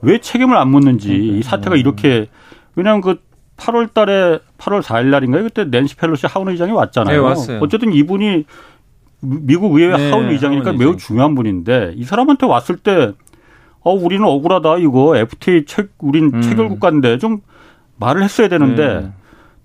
[0.00, 2.28] 왜 책임을 안 묻는지 이 사태가 이렇게
[2.76, 3.20] 왜냐하면 그
[3.56, 5.44] 8월 달에 8월 4일 날인가요?
[5.44, 7.20] 그때 낸시 펠로시 하원 의장이 왔잖아요.
[7.20, 7.58] 네, 왔어요.
[7.62, 8.44] 어쨌든 이분이
[9.20, 10.98] 미국 의회 네, 하원 의장이니까 하원 매우 의장.
[10.98, 13.12] 중요한 분인데 이 사람한테 왔을 때
[13.80, 14.78] 어, 우리는 억울하다.
[14.78, 16.42] 이거 FTA 책, 우린 음.
[16.42, 17.40] 체결 국가인데 좀
[17.98, 19.12] 말을 했어야 되는데 네.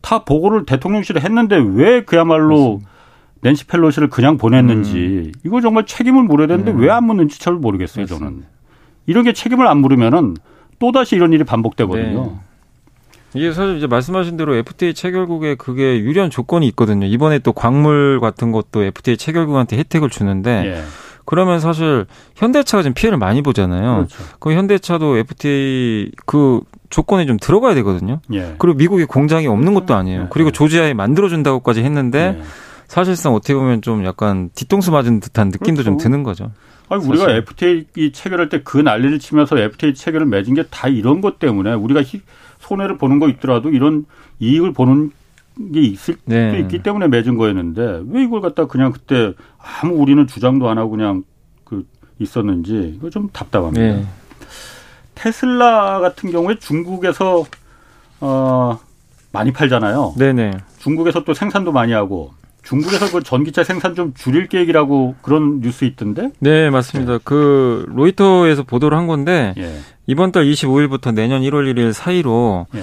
[0.02, 2.92] 다 보고를 대통령실에 했는데 왜 그야말로 맞습니다.
[3.44, 5.32] 낸시 펠로시를 그냥 보냈는지 음.
[5.44, 6.80] 이거 정말 책임을 물어야 되는데 네.
[6.80, 8.26] 왜안 묻는지 잘 모르겠어요, 맞습니다.
[8.26, 8.44] 저는.
[9.08, 10.36] 이런 게 책임을 안 물으면은
[10.80, 12.40] 또다시 이런 일이 반복되거든요.
[13.34, 13.40] 네.
[13.40, 17.06] 이게 사실 이제 말씀하신 대로 FTA 체결국에 그게 유리한 조건이 있거든요.
[17.06, 20.84] 이번에 또 광물 같은 것도 FTA 체결국한테 혜택을 주는데 예.
[21.26, 23.96] 그러면 사실 현대차가 지금 피해를 많이 보잖아요.
[24.08, 24.18] 그렇죠.
[24.40, 28.20] 그 현대차도 FTA 그 조건에 좀 들어가야 되거든요.
[28.34, 28.56] 예.
[28.58, 30.22] 그리고 미국에 공장이 없는 것도 아니에요.
[30.24, 30.28] 예.
[30.30, 32.44] 그리고 조지아에 만들어준다고까지 했는데 예.
[32.88, 35.84] 사실상 어떻게 보면 좀 약간 뒤통수 맞은 듯한 느낌도 그렇죠.
[35.84, 36.52] 좀 드는 거죠.
[36.90, 37.32] 아니, 우리가.
[37.32, 42.02] FTA 체결할 때 그 난리를 치면서 FTA 체결을 맺은 게 다 이런 것 때문에 우리가
[42.72, 44.06] 손해를 보는 거 있더라도 이런
[44.40, 45.12] 이익을 보는
[45.74, 46.52] 게 있을 네.
[46.52, 50.92] 수 있기 때문에 맺은 거였는데 왜 이걸 갖다 그냥 그때 아무 우리는 주장도 안 하고
[50.92, 51.24] 그냥
[51.66, 51.86] 그
[52.20, 53.82] 있었는지 이거 좀 답답합니다.
[53.82, 54.06] 네.
[55.16, 57.44] 테슬라 같은 경우에 중국에서
[58.22, 58.80] 어
[59.34, 60.16] 많이 팔잖아요.
[60.18, 60.52] 네네.
[60.80, 62.32] 중국에서 또 생산도 많이 하고
[62.64, 66.32] 중국에서 그 전기차 생산 좀 줄일 계획이라고 그런 뉴스 있던데?
[66.40, 67.14] 네, 맞습니다.
[67.14, 67.20] 네.
[67.24, 69.78] 그 로이터에서 보도를 한 건데 예.
[70.08, 72.82] 이번 달 25일부터 내년 1월 1일 사이로 예.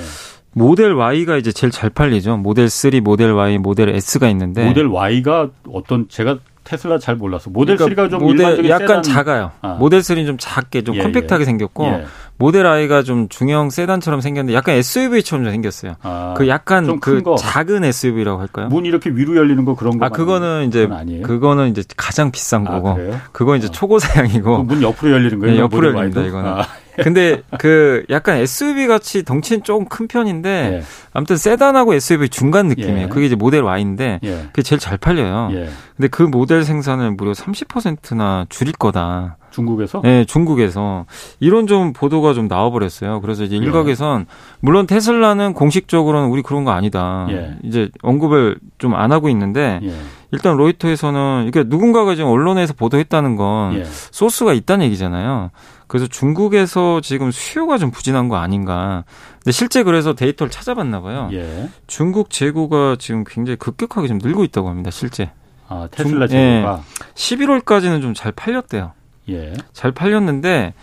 [0.53, 2.37] 모델 Y가 이제 제일 잘 팔리죠.
[2.37, 7.77] 모델 3, 모델 Y, 모델 S가 있는데 모델 Y가 어떤 제가 테슬라 잘 몰라서 모델
[7.77, 9.03] 그러니까 3가 좀 모델 약간 세단...
[9.03, 9.53] 작아요.
[9.63, 9.75] 아.
[9.75, 11.45] 모델 3는 좀 작게 좀 예, 컴팩트하게 예.
[11.47, 12.05] 생겼고 예.
[12.37, 15.95] 모델 I가 좀 중형 세단처럼 생겼는데 약간 SUV처럼 생겼어요.
[16.03, 18.69] 아, 그 약간 그 작은 SUV라고 할까요?
[18.69, 20.07] 문 이렇게 위로 열리는 거 그런 거.
[20.07, 20.89] 아 그거는 이제
[21.23, 22.91] 그거는 이제 가장 비싼 아, 거고.
[22.91, 23.71] 아, 그거 이제 어.
[23.71, 24.65] 초고사양이고.
[24.65, 25.55] 문 옆으로 열리는 거예요?
[25.55, 26.51] 네, 옆으로 열립니다 이거는.
[26.51, 26.67] 아.
[27.03, 30.83] 근데 그 약간 SUV 같이 덩치는 조금 큰 편인데 예.
[31.13, 33.03] 아무튼 세단하고 SUV 중간 느낌이에요.
[33.05, 33.09] 예.
[33.09, 34.31] 그게 이제 모델 Y인데 예.
[34.53, 35.51] 그게 제일 잘 팔려요.
[35.53, 35.69] 예.
[35.97, 39.37] 근데 그 모델 생산을 무려 30%나 줄일 거다.
[39.51, 40.01] 중국에서?
[40.03, 41.07] 네, 중국에서
[41.41, 43.21] 이런 좀 보도가 좀 나와버렸어요.
[43.21, 43.59] 그래서 이제 예.
[43.59, 44.27] 일각에선
[44.61, 47.27] 물론 테슬라는 공식적으로는 우리 그런 거 아니다.
[47.31, 47.57] 예.
[47.63, 49.93] 이제 언급을 좀 안 하고 있는데 예.
[50.31, 55.51] 일단 로이터에서는 이게 누군가가 지금 언론에서 보도했다는 건 소스가 있다는 얘기잖아요.
[55.89, 59.05] 그래서 중국에서 지금 수요가 좀 부진한 거 아닌가.
[59.43, 61.29] 근데 실제 그래서 데이터를 찾아봤나 봐요.
[61.33, 61.69] 예.
[61.87, 64.91] 중국 재고가 지금 굉장히 급격하게 좀 늘고 있다고 합니다.
[64.91, 65.31] 실제.
[65.67, 67.15] 아, 테슬라 재고가 예.
[67.15, 68.93] 11월까지는 좀 잘 팔렸대요.
[69.31, 69.55] 예.
[69.73, 70.75] 잘 팔렸는데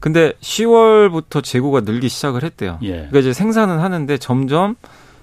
[0.00, 2.78] 근데 10월부터 재고가 늘기 시작을 했대요.
[2.82, 2.92] 예.
[2.92, 4.76] 그러니까 이제 생산은 하는데 점점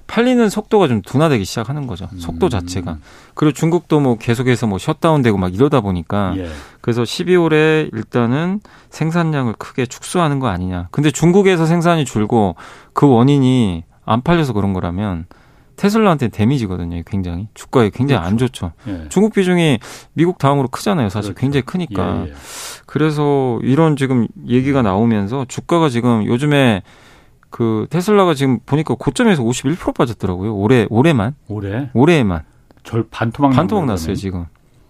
[0.08, 2.08] 팔리는 속도가 좀 둔화되기 시작하는 거죠.
[2.18, 2.50] 속도 음.
[2.50, 2.98] 자체가.
[3.34, 6.50] 그리고 중국도 뭐 계속해서 뭐 셧다운되고 막 이러다 보니까 예.
[6.82, 10.88] 그래서 12월에 일단은 생산량을 크게 축소하는 거 아니냐.
[10.92, 12.56] 근데 중국에서 생산이 줄고
[12.94, 15.26] 그 원인이 안 팔려서 그런 거라면
[15.76, 17.02] 테슬라한테 데미지거든요.
[17.06, 18.28] 굉장히 주가에 굉장히 그렇죠.
[18.28, 18.72] 안 좋죠.
[18.88, 19.10] 예.
[19.10, 19.80] 중국 비중이
[20.14, 21.10] 미국 다음으로 크잖아요.
[21.10, 21.42] 사실 그렇죠.
[21.42, 22.26] 굉장히 크니까.
[22.26, 22.34] 예, 예.
[22.86, 26.84] 그래서 이런 지금 얘기가 나오면서 주가가 지금 요즘에
[27.56, 30.54] 그 테슬라가 지금 보니까 고점에서 51% 빠졌더라고요.
[30.58, 31.36] 올해 올해만.
[31.48, 31.90] 올해?
[31.94, 32.42] 올해에만.
[32.84, 34.46] 절 반토막 반토막 났어요, 지금.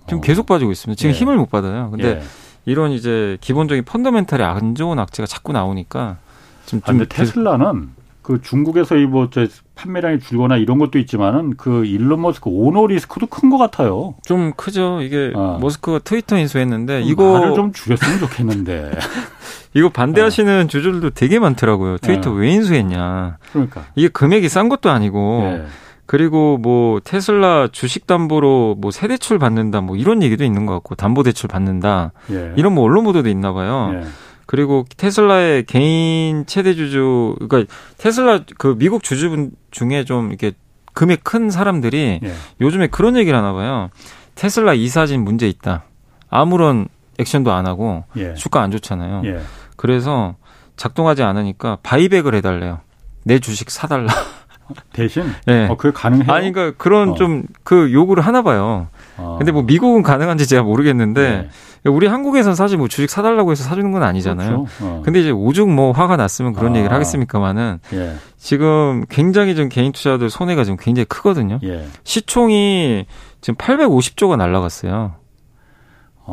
[0.07, 0.21] 지금 어.
[0.21, 0.97] 계속 빠지고 있습니다.
[0.97, 1.15] 지금 예.
[1.15, 1.91] 힘을 못 받아요.
[1.91, 2.21] 근데 예.
[2.65, 6.17] 이런 이제 기본적인 펀더멘탈이 안 좋은 악재가 자꾸 나오니까
[6.65, 7.91] 좀, 아, 근데 테슬라는
[8.25, 9.45] 그 중국에서 이뭐저
[9.75, 14.15] 판매량이 줄거나 이런 것도 있지만은 그 일론 머스크 오너 리스크도 큰 것 같아요.
[14.25, 15.01] 좀 크죠.
[15.03, 15.59] 이게 어.
[15.61, 18.93] 머스크가 트위터 인수했는데 이거 말을 좀 줄였으면 좋겠는데
[19.75, 20.67] 이거 반대하시는 어.
[20.67, 21.99] 주주들도 되게 많더라고요.
[21.99, 22.37] 트위터 네.
[22.39, 23.37] 왜 인수했냐.
[23.51, 25.41] 그러니까 이게 금액이 싼 것도 아니고.
[25.43, 25.65] 네.
[26.07, 31.23] 그리고 뭐 테슬라 주식 담보로 뭐 세대출 받는다 뭐 이런 얘기도 있는 것 같고 담보
[31.23, 32.53] 대출 받는다 예.
[32.57, 33.91] 이런 뭐 언론 보도도 있나 봐요.
[33.95, 34.03] 예.
[34.45, 40.53] 그리고 테슬라의 개인 최대 주주 그러니까 테슬라 그 미국 주주분 중에 좀 이렇게
[40.93, 42.33] 금액 큰 사람들이 예.
[42.61, 43.89] 요즘에 그런 얘기를 하나 봐요.
[44.35, 45.83] 테슬라 이사진 문제 있다.
[46.29, 46.87] 아무런
[47.19, 48.33] 액션도 안 하고 예.
[48.33, 49.21] 주가 안 좋잖아요.
[49.25, 49.39] 예.
[49.75, 50.35] 그래서
[50.77, 52.79] 작동하지 않으니까 바이백을 해달래요.
[53.23, 54.13] 내 주식 사달라.
[54.93, 55.23] 대신?
[55.45, 55.67] 네.
[55.67, 56.31] 어, 그게 가능해요?
[56.31, 57.15] 아니, 그러니까 그런 어.
[57.15, 58.87] 좀그 요구를 하나 봐요.
[59.17, 59.35] 어.
[59.37, 61.49] 근데 뭐 미국은 가능한지 제가 모르겠는데 네.
[61.89, 64.63] 우리 한국에서는 사실 뭐 주식 사달라고 해서 사주는 건 아니잖아요.
[64.63, 64.85] 그렇죠.
[64.85, 65.01] 어.
[65.05, 66.77] 근데 이제 오죽 뭐 화가 났으면 그런 아.
[66.77, 68.15] 얘기를 하겠습니까만은 예.
[68.37, 71.59] 지금 굉장히 좀 개인 투자들 손해가 지금 굉장히 크거든요.
[71.63, 71.85] 예.
[72.03, 73.05] 시총이
[73.41, 75.15] 지금 850조가 날라갔어요.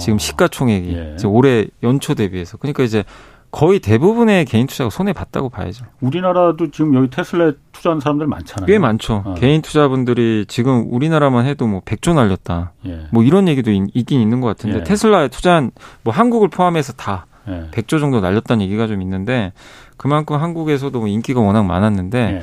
[0.00, 0.18] 지금 어.
[0.18, 1.16] 시가총액이 예.
[1.26, 3.04] 올해 연초 대비해서 그러니까 이제
[3.52, 5.84] 거의 대부분의 개인 투자가 손해 봤다고 봐야죠.
[6.00, 8.66] 우리나라도 지금 여기 테슬라에 투자하는 사람들 많잖아요.
[8.66, 9.22] 꽤 많죠.
[9.26, 9.34] 어.
[9.34, 12.72] 개인 투자분들이 지금 우리나라만 해도 뭐 100조 날렸다.
[12.86, 13.06] 예.
[13.12, 14.82] 뭐 이런 얘기도 있, 긴 있는 것 같은데 예.
[14.82, 15.70] 테슬라에 투자한
[16.02, 17.68] 뭐 한국을 포함해서 다 예.
[17.72, 19.52] 100조 정도 날렸다는 얘기가 좀 있는데
[19.98, 22.42] 그만큼 한국에서도 뭐 인기가 워낙 많았는데 예.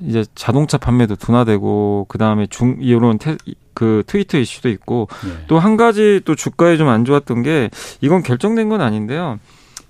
[0.00, 3.36] 이제 자동차 판매도 둔화되고 그다음에 중 이런 테,
[3.72, 5.44] 그 트위터 이슈도 있고 예.
[5.46, 7.70] 또한 가지 또 주가에 좀 안 좋았던 게
[8.00, 9.38] 이건 결정된 건 아닌데요.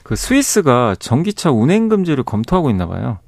[0.04, 3.18] 그 스위스가 전기차 운행 금지를 검토하고 있나 봐요.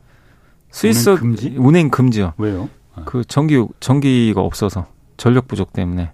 [0.71, 1.55] 스위스 운행 금지?
[1.57, 2.35] 운행 금지요.
[2.37, 2.69] 왜요?
[2.95, 3.03] 아.
[3.07, 6.13] 그 전기 전기가 없어서 전력 부족 때문에.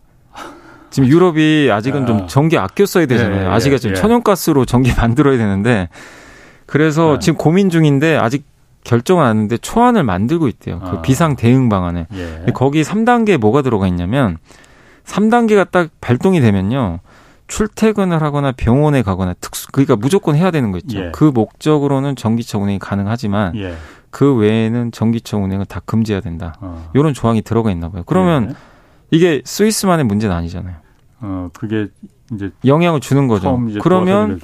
[0.90, 2.06] 지금 유럽이 아직은 아.
[2.06, 3.40] 좀 전기 아껴 써야 되잖아요.
[3.40, 4.00] 예, 예, 아직은 지금 예.
[4.00, 5.88] 천연가스로 전기 만들어야 되는데
[6.66, 7.18] 그래서 예.
[7.18, 8.44] 지금 고민 중인데 아직
[8.84, 10.78] 결정은 안 했는데 초안을 만들고 있대요.
[10.78, 11.02] 그 아.
[11.02, 12.06] 비상 대응 방안에.
[12.14, 12.46] 예.
[12.54, 14.38] 거기 3단계에 뭐가 들어가 있냐면
[15.06, 17.00] 3단계가 딱 발동이 되면요.
[17.47, 20.99] 출퇴근을 하거나 병원에 가거나 특수 그러니까 무조건 해야 되는 거 있죠.
[20.99, 21.12] 예.
[21.12, 23.74] 그 목적으로는 전기차 운행이 가능하지만 예.
[24.11, 26.55] 그 외에는 전기차 운행을 다 금지해야 된다.
[26.61, 26.90] 어.
[26.95, 28.03] 이런 조항이 들어가 있나 봐요.
[28.07, 28.55] 그러면 예.
[29.11, 30.76] 이게 스위스만의 문제는 아니잖아요.
[31.20, 31.88] 어, 그게
[32.32, 33.61] 이제 영향을 주는 거죠.
[33.82, 34.40] 그러면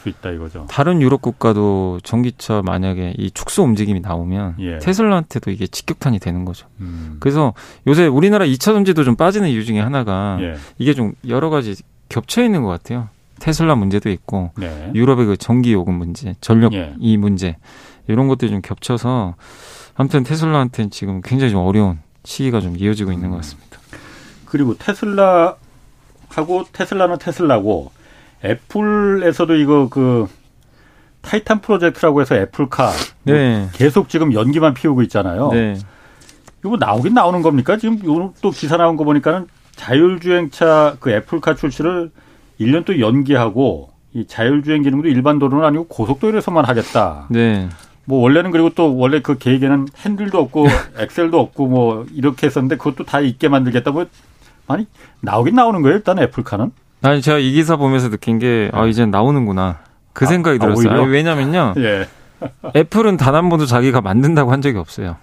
[0.68, 4.78] 다른 유럽 국가도 전기차 만약에 이 축소 움직임이 나오면 예.
[4.78, 6.66] 테슬라한테도 이게 직격탄이 되는 거죠.
[6.80, 7.16] 음.
[7.20, 7.54] 그래서
[7.86, 10.56] 요새 우리나라 2차 전지도 좀 빠지는 이유 중에 하나가 예.
[10.78, 11.74] 이게 좀 여러 가지
[12.08, 13.08] 겹쳐 있는 것 같아요.
[13.40, 14.90] 테슬라 문제도 있고 네.
[14.94, 16.94] 유럽의 그 전기 요금 문제, 전력 예.
[16.98, 17.56] 이 문제
[18.08, 19.34] 이런 것들이 좀 겹쳐서
[19.94, 23.78] 아무튼 테슬라한테는 지금 굉장히 좀 어려운 시기가 좀 이어지고 있는 것 같습니다.
[24.44, 25.56] 그리고 테슬라
[26.28, 27.92] 하고 테슬라는 테슬라고
[28.44, 30.26] 애플에서도 이거 그
[31.20, 32.92] 타이탄 프로젝트라고 해서 애플카
[33.24, 33.68] 뭐 네.
[33.72, 35.50] 계속 지금 연기만 피우고 있잖아요.
[35.52, 35.76] 네.
[36.64, 37.76] 이거 나오긴 나오는 겁니까?
[37.76, 37.98] 지금
[38.40, 39.46] 또 기사 나온 거 보니까는
[39.78, 42.10] 자율주행차 그 애플카 출시를
[42.60, 47.26] 1년 또 연기하고 이 자율주행 기능도 일반 도로는 아니고 고속도로에서만 하겠다.
[47.30, 47.68] 네.
[48.04, 50.66] 뭐 원래는 그리고 또 원래 그 계획에는 핸들도 없고
[50.98, 53.92] 엑셀도 없고 뭐 이렇게 했었는데 그것도 다 있게 만들겠다.
[53.92, 54.06] 뭐
[54.66, 54.86] 아니
[55.20, 56.72] 나오긴 나오는 거예요 일단 애플카는.
[57.02, 58.90] 아니 제가 이 기사 보면서 느낀 게아 네.
[58.90, 59.78] 이제 나오는구나
[60.12, 60.90] 그 아, 생각이 아, 들었어요.
[60.90, 61.74] 아, 아니, 왜냐면요.
[61.78, 62.08] 예.
[62.74, 65.16] 애플은 단 한 번도 자기가 만든다고 한 적이 없어요.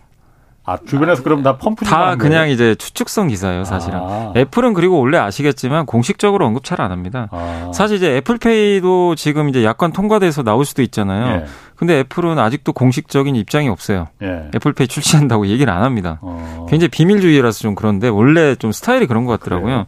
[0.67, 3.99] 아, 주변에서 그럼 다 펌프 다 그냥 이제 추측성 기사예요, 사실은.
[4.01, 4.33] 아.
[4.35, 7.27] 애플은 그리고 원래 아시겠지만 공식적으로 언급 잘 안 합니다.
[7.31, 7.71] 아.
[7.73, 11.41] 사실 이제 애플페이도 지금 이제 약관 통과돼서 나올 수도 있잖아요.
[11.41, 11.45] 예.
[11.75, 14.07] 근데 애플은 아직도 공식적인 입장이 없어요.
[14.23, 14.49] 예.
[14.55, 16.19] 애플페이 출시한다고 얘기를 안 합니다.
[16.21, 16.65] 어.
[16.69, 19.85] 굉장히 비밀주의라서 좀 그런데 원래 좀 스타일이 그런 것 같더라고요.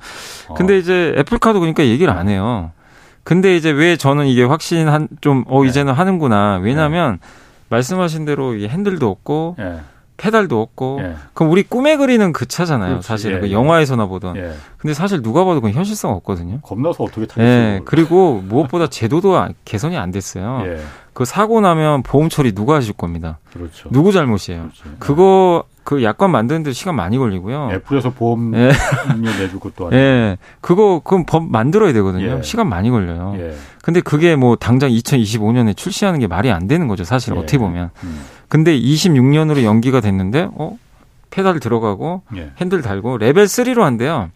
[0.48, 0.54] 어.
[0.54, 2.72] 근데 이제 애플카도 그러니까 얘기를 안 해요.
[3.24, 5.70] 근데 이제 왜 저는 이게 확신 한 좀어 네.
[5.70, 6.60] 이제는 하는구나.
[6.62, 7.28] 왜냐면 네.
[7.70, 9.80] 말씀하신 대로 이 핸들도 없고 네.
[10.18, 11.16] 페달도 없고 예.
[11.34, 13.02] 그럼 우리 꿈에 그리는 그 차잖아요.
[13.02, 13.52] 사실 예, 그 예.
[13.52, 14.36] 영화에서나 보던.
[14.38, 14.54] 예.
[14.78, 16.60] 근데 사실 누가 봐도 그건 현실성 없거든요.
[16.62, 17.48] 겁나서 어떻게 타겠어요?
[17.48, 17.82] 예.
[17.86, 20.64] 그리고 무엇보다 제도도 개선이 안 됐어요.
[20.66, 20.80] 예.
[21.14, 23.40] 그 사고 나면 보험 처리 누가 하실 겁니다.
[23.52, 23.90] 그렇죠.
[23.90, 24.64] 누구 잘못이에요?
[24.64, 24.84] 그렇죠.
[25.00, 27.70] 그거 그 약관 만드는데 시간 많이 걸리고요.
[27.72, 28.72] 애플에서 보험 예.
[29.40, 29.96] 내줄 것도 아니고.
[29.98, 30.38] 예.
[30.62, 32.38] 그거 그럼 법 만들어야 되거든요.
[32.38, 32.42] 예.
[32.44, 33.36] 시간 많이 걸려요.
[33.38, 33.56] 예.
[33.82, 37.04] 근데 그게 뭐 당장 2025년에 출시하는 게 말이 안 되는 거죠.
[37.04, 37.40] 사실 예.
[37.40, 37.90] 어떻게 보면.
[38.04, 38.22] 음.
[38.48, 40.78] 근데 26년으로 연기가 됐는데 어
[41.30, 42.52] 페달 들어가고 예.
[42.60, 44.30] 핸들 달고 레벨 3로 한대요.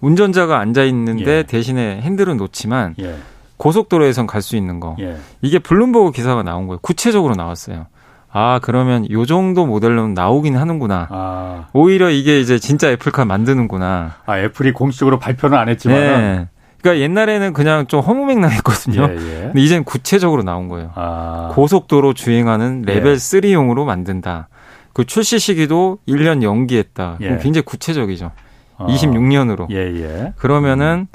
[0.00, 1.42] 운전자가 앉아 있는데 예.
[1.42, 3.16] 대신에 핸들은 놓지만 예.
[3.56, 4.96] 고속도로에선 갈 수 있는 거.
[5.00, 5.16] 예.
[5.42, 6.78] 이게 블룸버그 기사가 나온 거예요.
[6.80, 7.86] 구체적으로 나왔어요.
[8.30, 11.08] 아, 그러면 요 정도 모델로는 나오긴 하는구나.
[11.10, 11.66] 아.
[11.72, 14.16] 오히려 이게 이제 진짜 애플카 만드는구나.
[14.26, 15.96] 아, 애플이 공식적으로 발표는 안 했지만.
[15.98, 16.48] 네.
[16.88, 19.02] 그러니까 옛날에는 그냥 좀 허무맹랑했거든요.
[19.10, 19.42] 예, 예.
[19.42, 20.90] 근데 이젠 구체적으로 나온 거예요.
[20.94, 21.50] 아.
[21.52, 23.16] 고속도로 주행하는 레벨 예.
[23.16, 24.48] 3용으로 만든다.
[24.94, 27.18] 그 출시 시기도 1년 연기했다.
[27.20, 27.38] 예.
[27.42, 28.30] 굉장히 구체적이죠.
[28.78, 28.86] 어.
[28.86, 29.70] 26년으로.
[29.70, 30.32] 예, 예.
[30.36, 31.08] 그러면은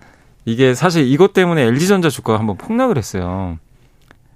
[0.45, 3.57] 이게 사실 이것 때문에 LG전자 주가가 한번 폭락을 했어요.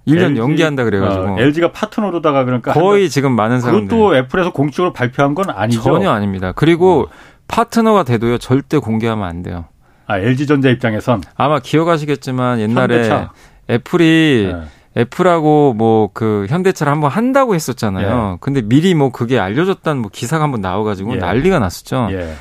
[0.06, 1.34] 1년 LG, 연기한다 그래가지고.
[1.34, 3.88] 어, LG가 파트너로다가 그러니까 거의 지금 많은 사람들.
[3.88, 5.82] 그것도 애플에서 공식적으로 발표한 건 아니죠.
[5.82, 6.52] 전혀 아닙니다.
[6.52, 7.38] 그리고 어.
[7.46, 9.66] 파트너가 돼도요 절대 공개하면 안 돼요.
[10.08, 13.32] 아 LG전자 입장에선 아마 기억하시겠지만 옛날에 현대차.
[13.70, 14.62] 애플이 네.
[15.02, 18.32] 애플하고 뭐 그 현대차를 한번 한다고 했었잖아요.
[18.34, 18.38] 예.
[18.40, 21.18] 근데 미리 뭐 그게 알려졌다는 뭐 기사가 한번 나와가지고 예.
[21.18, 22.08] 난리가 났었죠.
[22.10, 22.32] 예.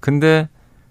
[0.00, 0.48] 근데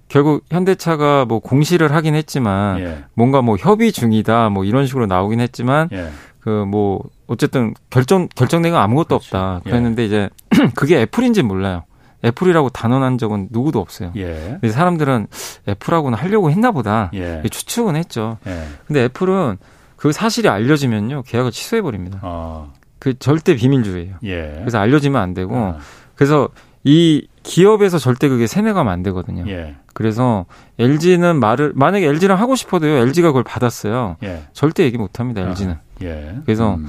[0.08, 3.04] 결국 현대차가 뭐 공시를 하긴 했지만 예.
[3.14, 6.10] 뭔가 뭐 협의 중이다 뭐 이런 식으로 나오긴 했지만 예.
[6.40, 9.38] 그뭐 어쨌든 결정 결정된 건 아무것도 그렇죠.
[9.38, 9.62] 없다.
[9.66, 9.70] 예.
[9.70, 10.30] 그랬는데 이제
[10.76, 11.84] 그게 애플인지 몰라요.
[12.24, 14.12] 애플이라고 단언한 적은 누구도 없어요.
[14.16, 14.60] 예.
[14.64, 15.28] 사람들은
[15.68, 17.10] 애플하고는 하려고 했나 보다.
[17.14, 17.42] 예.
[17.50, 18.38] 추측은 했죠.
[18.48, 18.66] 예.
[18.88, 19.58] 근데 애플은
[19.96, 22.20] 그 사실이 알려지면요 계약을 취소해 버립니다.
[22.22, 22.68] 아.
[23.00, 24.16] 그 절대 비밀주의예요.
[24.24, 24.54] 예.
[24.60, 25.78] 그래서 알려지면 안 되고 아.
[26.16, 26.50] 그래서
[26.84, 29.48] 이 기업에서 절대 그게 세뇌가면 안 되거든요.
[29.48, 29.76] 예.
[29.94, 30.46] 그래서
[30.80, 32.98] LG는 말을 만약에 LG랑 하고 싶어도요.
[32.98, 34.18] LG가 그걸 받았어요.
[34.24, 34.44] 예.
[34.54, 35.42] 절대 얘기 못 합니다.
[35.42, 35.74] LG는.
[35.74, 36.36] 아, 예.
[36.46, 36.88] 그래서 음.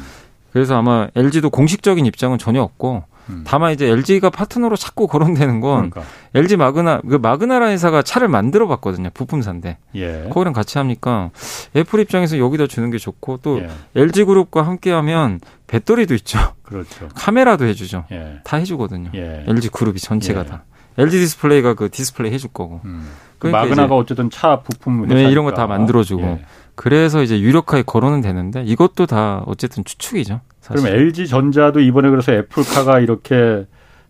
[0.53, 3.43] 그래서 아마 LG도 공식적인 입장은 전혀 없고 음.
[3.47, 6.03] 다만 이제 LG가 파트너로 자꾸 거론되는 건 그러니까.
[6.35, 9.11] LG 마그나 그 마그나라는 회사가 차를 만들어 봤거든요.
[9.15, 9.79] 부품사인데.
[9.95, 10.29] 예.
[10.33, 11.31] 거기랑 같이 합니까?
[11.77, 13.69] 애플 입장에서 여기다 주는 게 좋고 또 예.
[13.95, 16.39] LG 그룹과 함께 하면 배터리도 있죠.
[16.63, 17.09] 그렇죠.
[17.15, 18.05] 카메라도 해 주죠.
[18.13, 18.41] 예.
[18.45, 19.11] 다해 주거든요.
[19.15, 19.45] 예.
[19.47, 20.47] LG 그룹이 전체가 예.
[20.47, 20.65] 다.
[20.99, 22.81] LG 디스플레이가 그 디스플레이 해줄 거고.
[22.85, 23.09] 음.
[23.39, 26.23] 그러니까 마그나가 어쨌든 차 부품 네, 이런 거 다 만들어 주고.
[26.23, 26.45] 예.
[26.75, 30.41] 그래서 이제 유력하게 거론은 되는데 이것도 다 어쨌든 추측이죠.
[30.63, 30.83] 사실.
[30.85, 33.67] 그럼 LG 전자도 이번에 그래서 애플카가 이렇게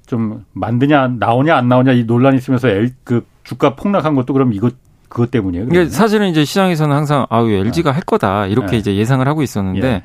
[0.07, 4.75] 좀 만드냐 나오냐 안 나오냐 이 논란이 있으면서 L, 그 주가 폭락한 것도 그럼 이것
[5.09, 5.67] 그것 때문이에요.
[5.67, 5.91] 그러면?
[5.91, 7.95] 사실은 이제 시장에서는 항상 아유 LG가 네.
[7.95, 8.77] 할 거다 이렇게 네.
[8.79, 10.03] 이제 예상을 하고 있었는데 예.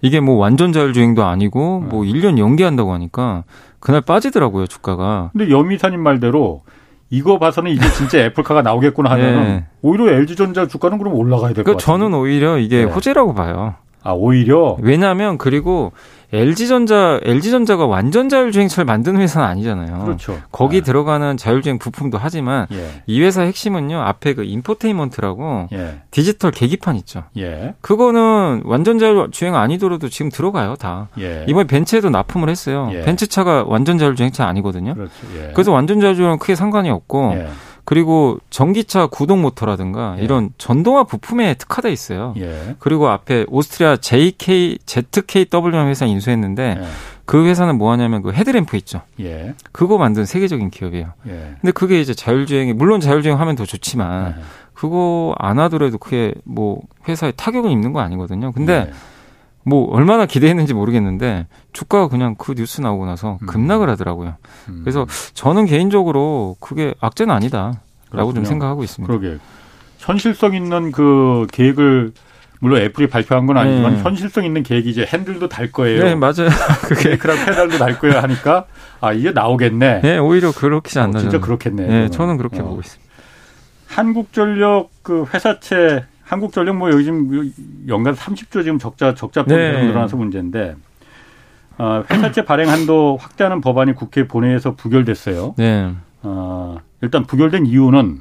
[0.00, 1.88] 이게 뭐 완전 자율주행도 아니고 네.
[1.90, 3.44] 뭐 1년 연기한다고 하니까
[3.78, 5.30] 그날 빠지더라고요 주가가.
[5.32, 6.62] 근데 여미사님 말대로
[7.10, 9.64] 이거 봐서는 이제 진짜 애플카가 나오겠구나 하면은 네.
[9.82, 11.98] 오히려 LG전자 주가는 그럼 올라가야 될것 그러니까 같아요.
[11.98, 12.90] 저는 오히려 이게 네.
[12.90, 13.74] 호재라고 봐요.
[14.02, 15.92] 아 오히려 왜냐하면 그리고
[16.32, 20.04] LG전자 LG전자가 완전 자율주행차를 만드는 회사는 아니잖아요.
[20.04, 20.40] 그렇죠.
[20.50, 20.82] 거기 네.
[20.82, 23.02] 들어가는 자율주행 부품도 하지만 예.
[23.06, 26.00] 이 회사 핵심은요 앞에 그 인포테인먼트라고 예.
[26.10, 27.24] 디지털 계기판 있죠.
[27.36, 27.74] 예.
[27.82, 31.08] 그거는 완전 자율주행 아니더라도 지금 들어가요 다.
[31.18, 31.44] 예.
[31.48, 32.88] 이번에 벤츠에도 납품을 했어요.
[32.92, 33.02] 예.
[33.02, 34.94] 벤츠 차가 완전 자율주행차 아니거든요.
[34.94, 35.12] 그렇죠.
[35.36, 35.50] 예.
[35.52, 37.34] 그래서 완전 자율주행은 크게 상관이 없고.
[37.84, 40.22] 그리고 전기차 구동 모터라든가 예.
[40.22, 42.34] 이런 전동화 부품에 특화돼 있어요.
[42.38, 42.76] 예.
[42.78, 46.86] 그리고 앞에 오스트리아 JK ZKW 회사 인수했는데 예.
[47.24, 49.02] 그 회사는 뭐 하냐면 그 헤드램프 있죠.
[49.20, 49.54] 예.
[49.72, 51.12] 그거 만든 세계적인 기업이에요.
[51.26, 51.54] 예.
[51.60, 54.42] 근데 그게 이제 자율주행이 물론 자율주행 하면 더 좋지만 예.
[54.74, 58.52] 그거 안 하더라도 그게 뭐 회사에 타격을 입는 거 아니거든요.
[58.52, 58.90] 근데
[59.64, 63.46] 뭐 얼마나 기대했는지 모르겠는데 주가가 그냥 그 뉴스 나오고 나서 음.
[63.46, 64.36] 급락을 하더라고요.
[64.68, 64.80] 음.
[64.82, 67.78] 그래서 저는 개인적으로 그게 악재는 아니다라고
[68.10, 68.34] 그렇군요.
[68.34, 69.12] 좀 생각하고 있습니다.
[69.12, 69.38] 그러게
[69.98, 72.12] 현실성 있는 그 계획을
[72.60, 74.02] 물론 애플이 발표한 건 아니지만 네.
[74.02, 76.04] 현실성 있는 계획이 이제 핸들도 달 거예요.
[76.04, 76.48] 네, 맞아요.
[76.86, 78.66] 그게 크랑 페달도 달 거예요 하니까
[79.00, 80.00] 아 이게 나오겠네.
[80.00, 81.18] 네, 오히려 그렇지 않나.
[81.18, 81.86] 어, 진짜 그렇겠네.
[81.86, 82.64] 네, 저는 그렇게 어.
[82.64, 83.12] 보고 있습니다.
[83.88, 87.52] 한국전력 그 회사채 한국전력 뭐 요즘
[87.88, 89.84] 연간 30조 지금 적자 적자 폭이 네.
[89.84, 90.76] 늘어나서 문제인데
[91.76, 95.54] 어, 회사채 발행 한도 확대하는 법안이 국회 본회의에서 부결됐어요.
[95.58, 95.92] 네.
[96.22, 98.20] 어, 일단 부결된 이유는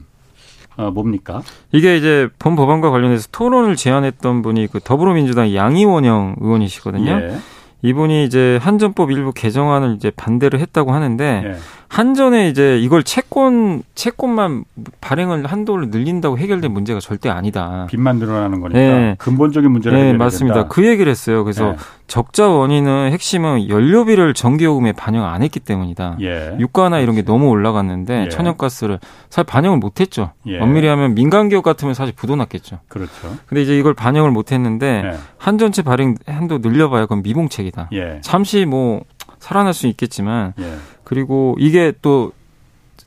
[0.76, 1.42] 어, 뭡니까?
[1.72, 7.12] 이게 이제 본 법안과 관련해서 토론을 제안했던 분이 그 더불어민주당 양이원영 의원이시거든요.
[7.12, 7.38] 예.
[7.82, 11.58] 이분이 이제 한전법 일부 개정안을 이제 반대를 했다고 하는데 예.
[11.92, 14.64] 한전에 이제 이걸 채권 채권만
[15.02, 17.86] 발행을 한도를 늘린다고 해결된 문제가 절대 아니다.
[17.90, 19.16] 빚만 늘어나는 거니까 네.
[19.20, 20.54] 근본적인 문제를 네, 맞습니다.
[20.54, 20.70] 된다.
[20.70, 21.44] 그 얘기를 했어요.
[21.44, 21.78] 그래서 네.
[22.08, 26.18] 적자 원인은 핵심은 연료비를 전기요금에 반영 안 했기 때문이다.
[26.22, 26.56] 예.
[26.60, 28.30] 유가나 이런 게 너무 올라갔는데 예.
[28.30, 30.32] 천연가스를 사실 반영을 못 했죠.
[30.48, 30.60] 예.
[30.60, 32.80] 엄밀히 하면 민간 기업 같으면 사실 부도 났겠죠.
[32.88, 33.36] 그렇죠.
[33.48, 35.18] 근데 이제 이걸 반영을 못 했는데 예.
[35.38, 37.90] 한전채 발행 한도 늘려봐야 그건 미봉책이다.
[37.92, 38.20] 예.
[38.22, 39.02] 잠시 뭐
[39.42, 40.76] 살아날 수 있겠지만 예.
[41.04, 42.32] 그리고 이게 또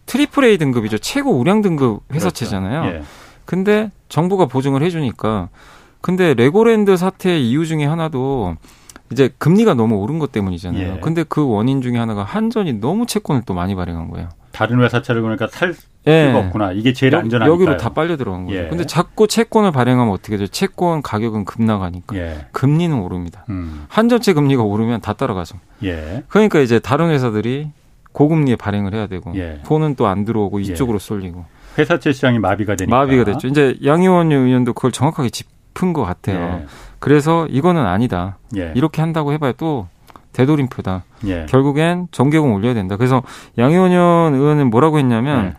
[0.06, 0.98] triple A 등급이죠.
[0.98, 2.82] 최고 우량 등급 회사채잖아요.
[2.82, 2.98] 그렇죠.
[2.98, 3.02] 예.
[3.46, 5.48] 근데 정부가 보증을 해주니까
[6.00, 8.56] 근데 레고랜드 사태 이유 중에 하나도
[9.12, 10.96] 이제 금리가 너무 오른 것 때문이잖아요.
[10.96, 11.00] 예.
[11.00, 14.28] 근데 그 원인 중에 하나가 한전이 너무 채권을 또 많이 발행한 거예요.
[14.54, 15.74] 다른 회사채를 그러니까 살
[16.06, 16.26] 예.
[16.28, 16.72] 수가 없구나.
[16.72, 18.56] 이게 제일 안전하니까 여기로 다 빨려 들어간 거죠.
[18.56, 18.68] 예.
[18.68, 20.46] 근데 자꾸 채권을 발행하면 어떻게 돼요?
[20.46, 22.46] 채권 가격은 급나가니까 예.
[22.52, 23.44] 금리는 오릅니다.
[23.48, 23.84] 음.
[23.88, 25.58] 한전채 금리가 오르면 다 따라가죠.
[25.82, 26.22] 예.
[26.28, 27.70] 그러니까 이제 다른 회사들이
[28.12, 29.60] 고금리에 발행을 해야 되고 예.
[29.64, 30.64] 돈은 또 안 들어오고 예.
[30.72, 31.44] 이쪽으로 쏠리고
[31.76, 33.48] 회사채 시장이 마비가 되니까 마비가 됐죠.
[33.48, 36.60] 이제 양의원 의원도 그걸 정확하게 짚은 것 같아요.
[36.62, 36.66] 예.
[37.00, 38.38] 그래서 이거는 아니다.
[38.74, 39.88] 이렇게 한다고 해봐야 또
[40.34, 41.04] 되돌림표다.
[41.26, 41.46] 예.
[41.48, 42.96] 결국엔 전기요금 올려야 된다.
[42.96, 43.22] 그래서
[43.56, 43.90] 양의원
[44.34, 45.54] 의원은 뭐라고 했냐면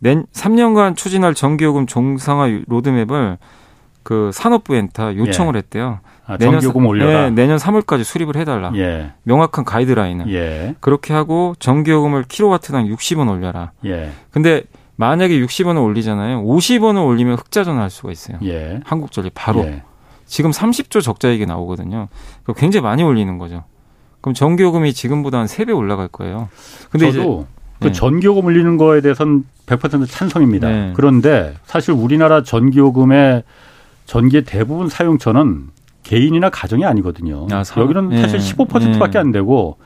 [0.00, 0.16] 네.
[0.32, 3.38] 3년간 추진할 전기요금 종상화 로드맵을
[4.02, 5.58] 그 산업부 엔타 요청을 예.
[5.58, 6.00] 했대요.
[6.26, 7.22] 아, 내년 전기요금 올려라.
[7.22, 8.70] 네, 내년 3월까지 수립을 해달라.
[8.76, 9.12] 예.
[9.22, 10.32] 명확한 가이드라인을.
[10.32, 10.74] 예.
[10.80, 13.72] 그렇게 하고 전기요금을 킬로와트당 60원 올려라.
[13.84, 14.10] 예.
[14.30, 14.62] 근데
[14.96, 16.42] 만약에 60원을 올리잖아요.
[16.44, 18.38] 50원을 올리면 흑자전 할 수가 있어요.
[18.44, 18.80] 예.
[18.84, 19.60] 한국전력 바로.
[19.60, 19.82] 예.
[20.24, 22.08] 지금 30조 적자 얘기 나오거든요.
[22.56, 23.64] 굉장히 많이 올리는 거죠.
[24.26, 26.48] 그럼 전기요금이 지금보다 한 3배 올라갈 거예요.
[26.90, 27.46] 근데 저도
[27.78, 27.92] 그 네.
[27.92, 30.68] 전기요금 올리는 거에 대해서는 100% 찬성입니다.
[30.68, 30.92] 네.
[30.96, 33.44] 그런데 사실 우리나라 전기요금의
[34.06, 35.68] 전기의 대부분 사용처는
[36.02, 37.46] 개인이나 가정이 아니거든요.
[37.52, 38.20] 아, 사, 여기는 네.
[38.22, 39.76] 사실 15%밖에 안 되고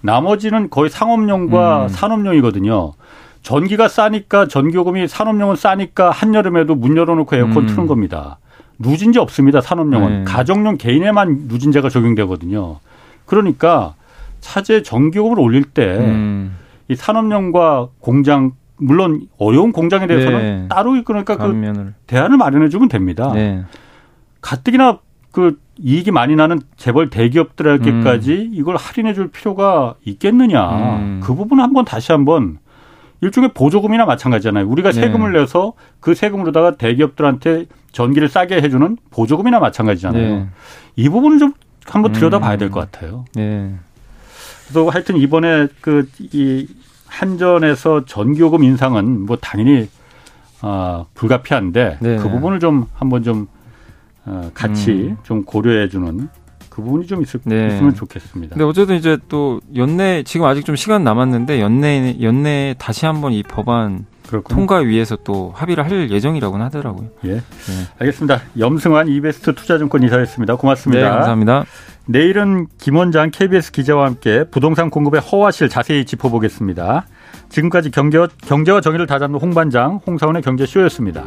[0.00, 1.88] 나머지는 거의 상업용과 음.
[1.88, 2.94] 산업용이거든요.
[3.42, 7.66] 전기가 싸니까 전기요금이 산업용은 싸니까 한여름에도 문 열어놓고 에어컨 음.
[7.66, 8.38] 트는 겁니다.
[8.78, 9.60] 누진제 없습니다.
[9.60, 10.24] 산업용은 네.
[10.24, 12.78] 가정용 개인에만 누진제가 적용되거든요.
[13.30, 13.94] 그러니까
[14.40, 16.56] 차제 전기요금을 올릴 때이 음.
[16.92, 20.68] 산업용과 공장 물론 어려운 공장에 대해서는 네.
[20.68, 23.30] 따로 그러니까 그 대안을 마련해 주면 됩니다.
[23.32, 23.62] 네.
[24.40, 24.98] 가뜩이나
[25.30, 28.50] 그 이익이 많이 나는 재벌 대기업들에게까지 음.
[28.52, 30.96] 이걸 할인해 줄 필요가 있겠느냐.
[30.96, 31.20] 음.
[31.22, 32.58] 그 부분 한번 다시 한번
[33.20, 34.66] 일종의 보조금이나 마찬가지잖아요.
[34.66, 35.02] 우리가 네.
[35.02, 40.34] 세금을 내서 그 세금으로다가 대기업들한테 전기를 싸게 해주는 보조금이나 마찬가지잖아요.
[40.36, 40.48] 네.
[40.96, 41.52] 이 부분을 좀
[41.90, 42.90] 한번 들여다봐야 될것 음.
[42.90, 43.24] 같아요.
[43.34, 43.74] 네.
[44.68, 46.66] 그래서 하여튼 이번에 그 이
[47.10, 49.88] 한전에서 전기요금 인상은 뭐 당연히
[50.62, 52.16] 어, 불가피한데 네.
[52.16, 53.48] 그 부분을 좀 한번 좀
[54.24, 55.16] 어, 같이 음.
[55.24, 56.28] 좀 고려해 주는
[56.68, 57.66] 그 부분이 좀 있을, 네.
[57.66, 58.54] 있으면 좋겠습니다.
[58.54, 63.42] 근데 어쨌든 이제 또 연내 지금 아직 좀 시간 남았는데 연내 연내 다시 한번 이
[63.42, 64.56] 법안 그렇군요.
[64.56, 67.08] 통과 위해서 또 합의를 할 예정이라고는 하더라고요.
[67.24, 67.34] 예.
[67.34, 67.42] 네.
[67.98, 68.40] 알겠습니다.
[68.58, 70.56] 염승환 이베스트 투자증권 이사였습니다.
[70.56, 71.02] 고맙습니다.
[71.02, 71.64] 네, 감사합니다.
[72.06, 77.06] 내일은 김 원장 KBS 기자와 함께 부동산 공급의 허와실 자세히 짚어보겠습니다.
[77.48, 81.24] 지금까지 경제, 경제와 정의를 다잡는 홍반장 홍사원의 경제쇼였습니다.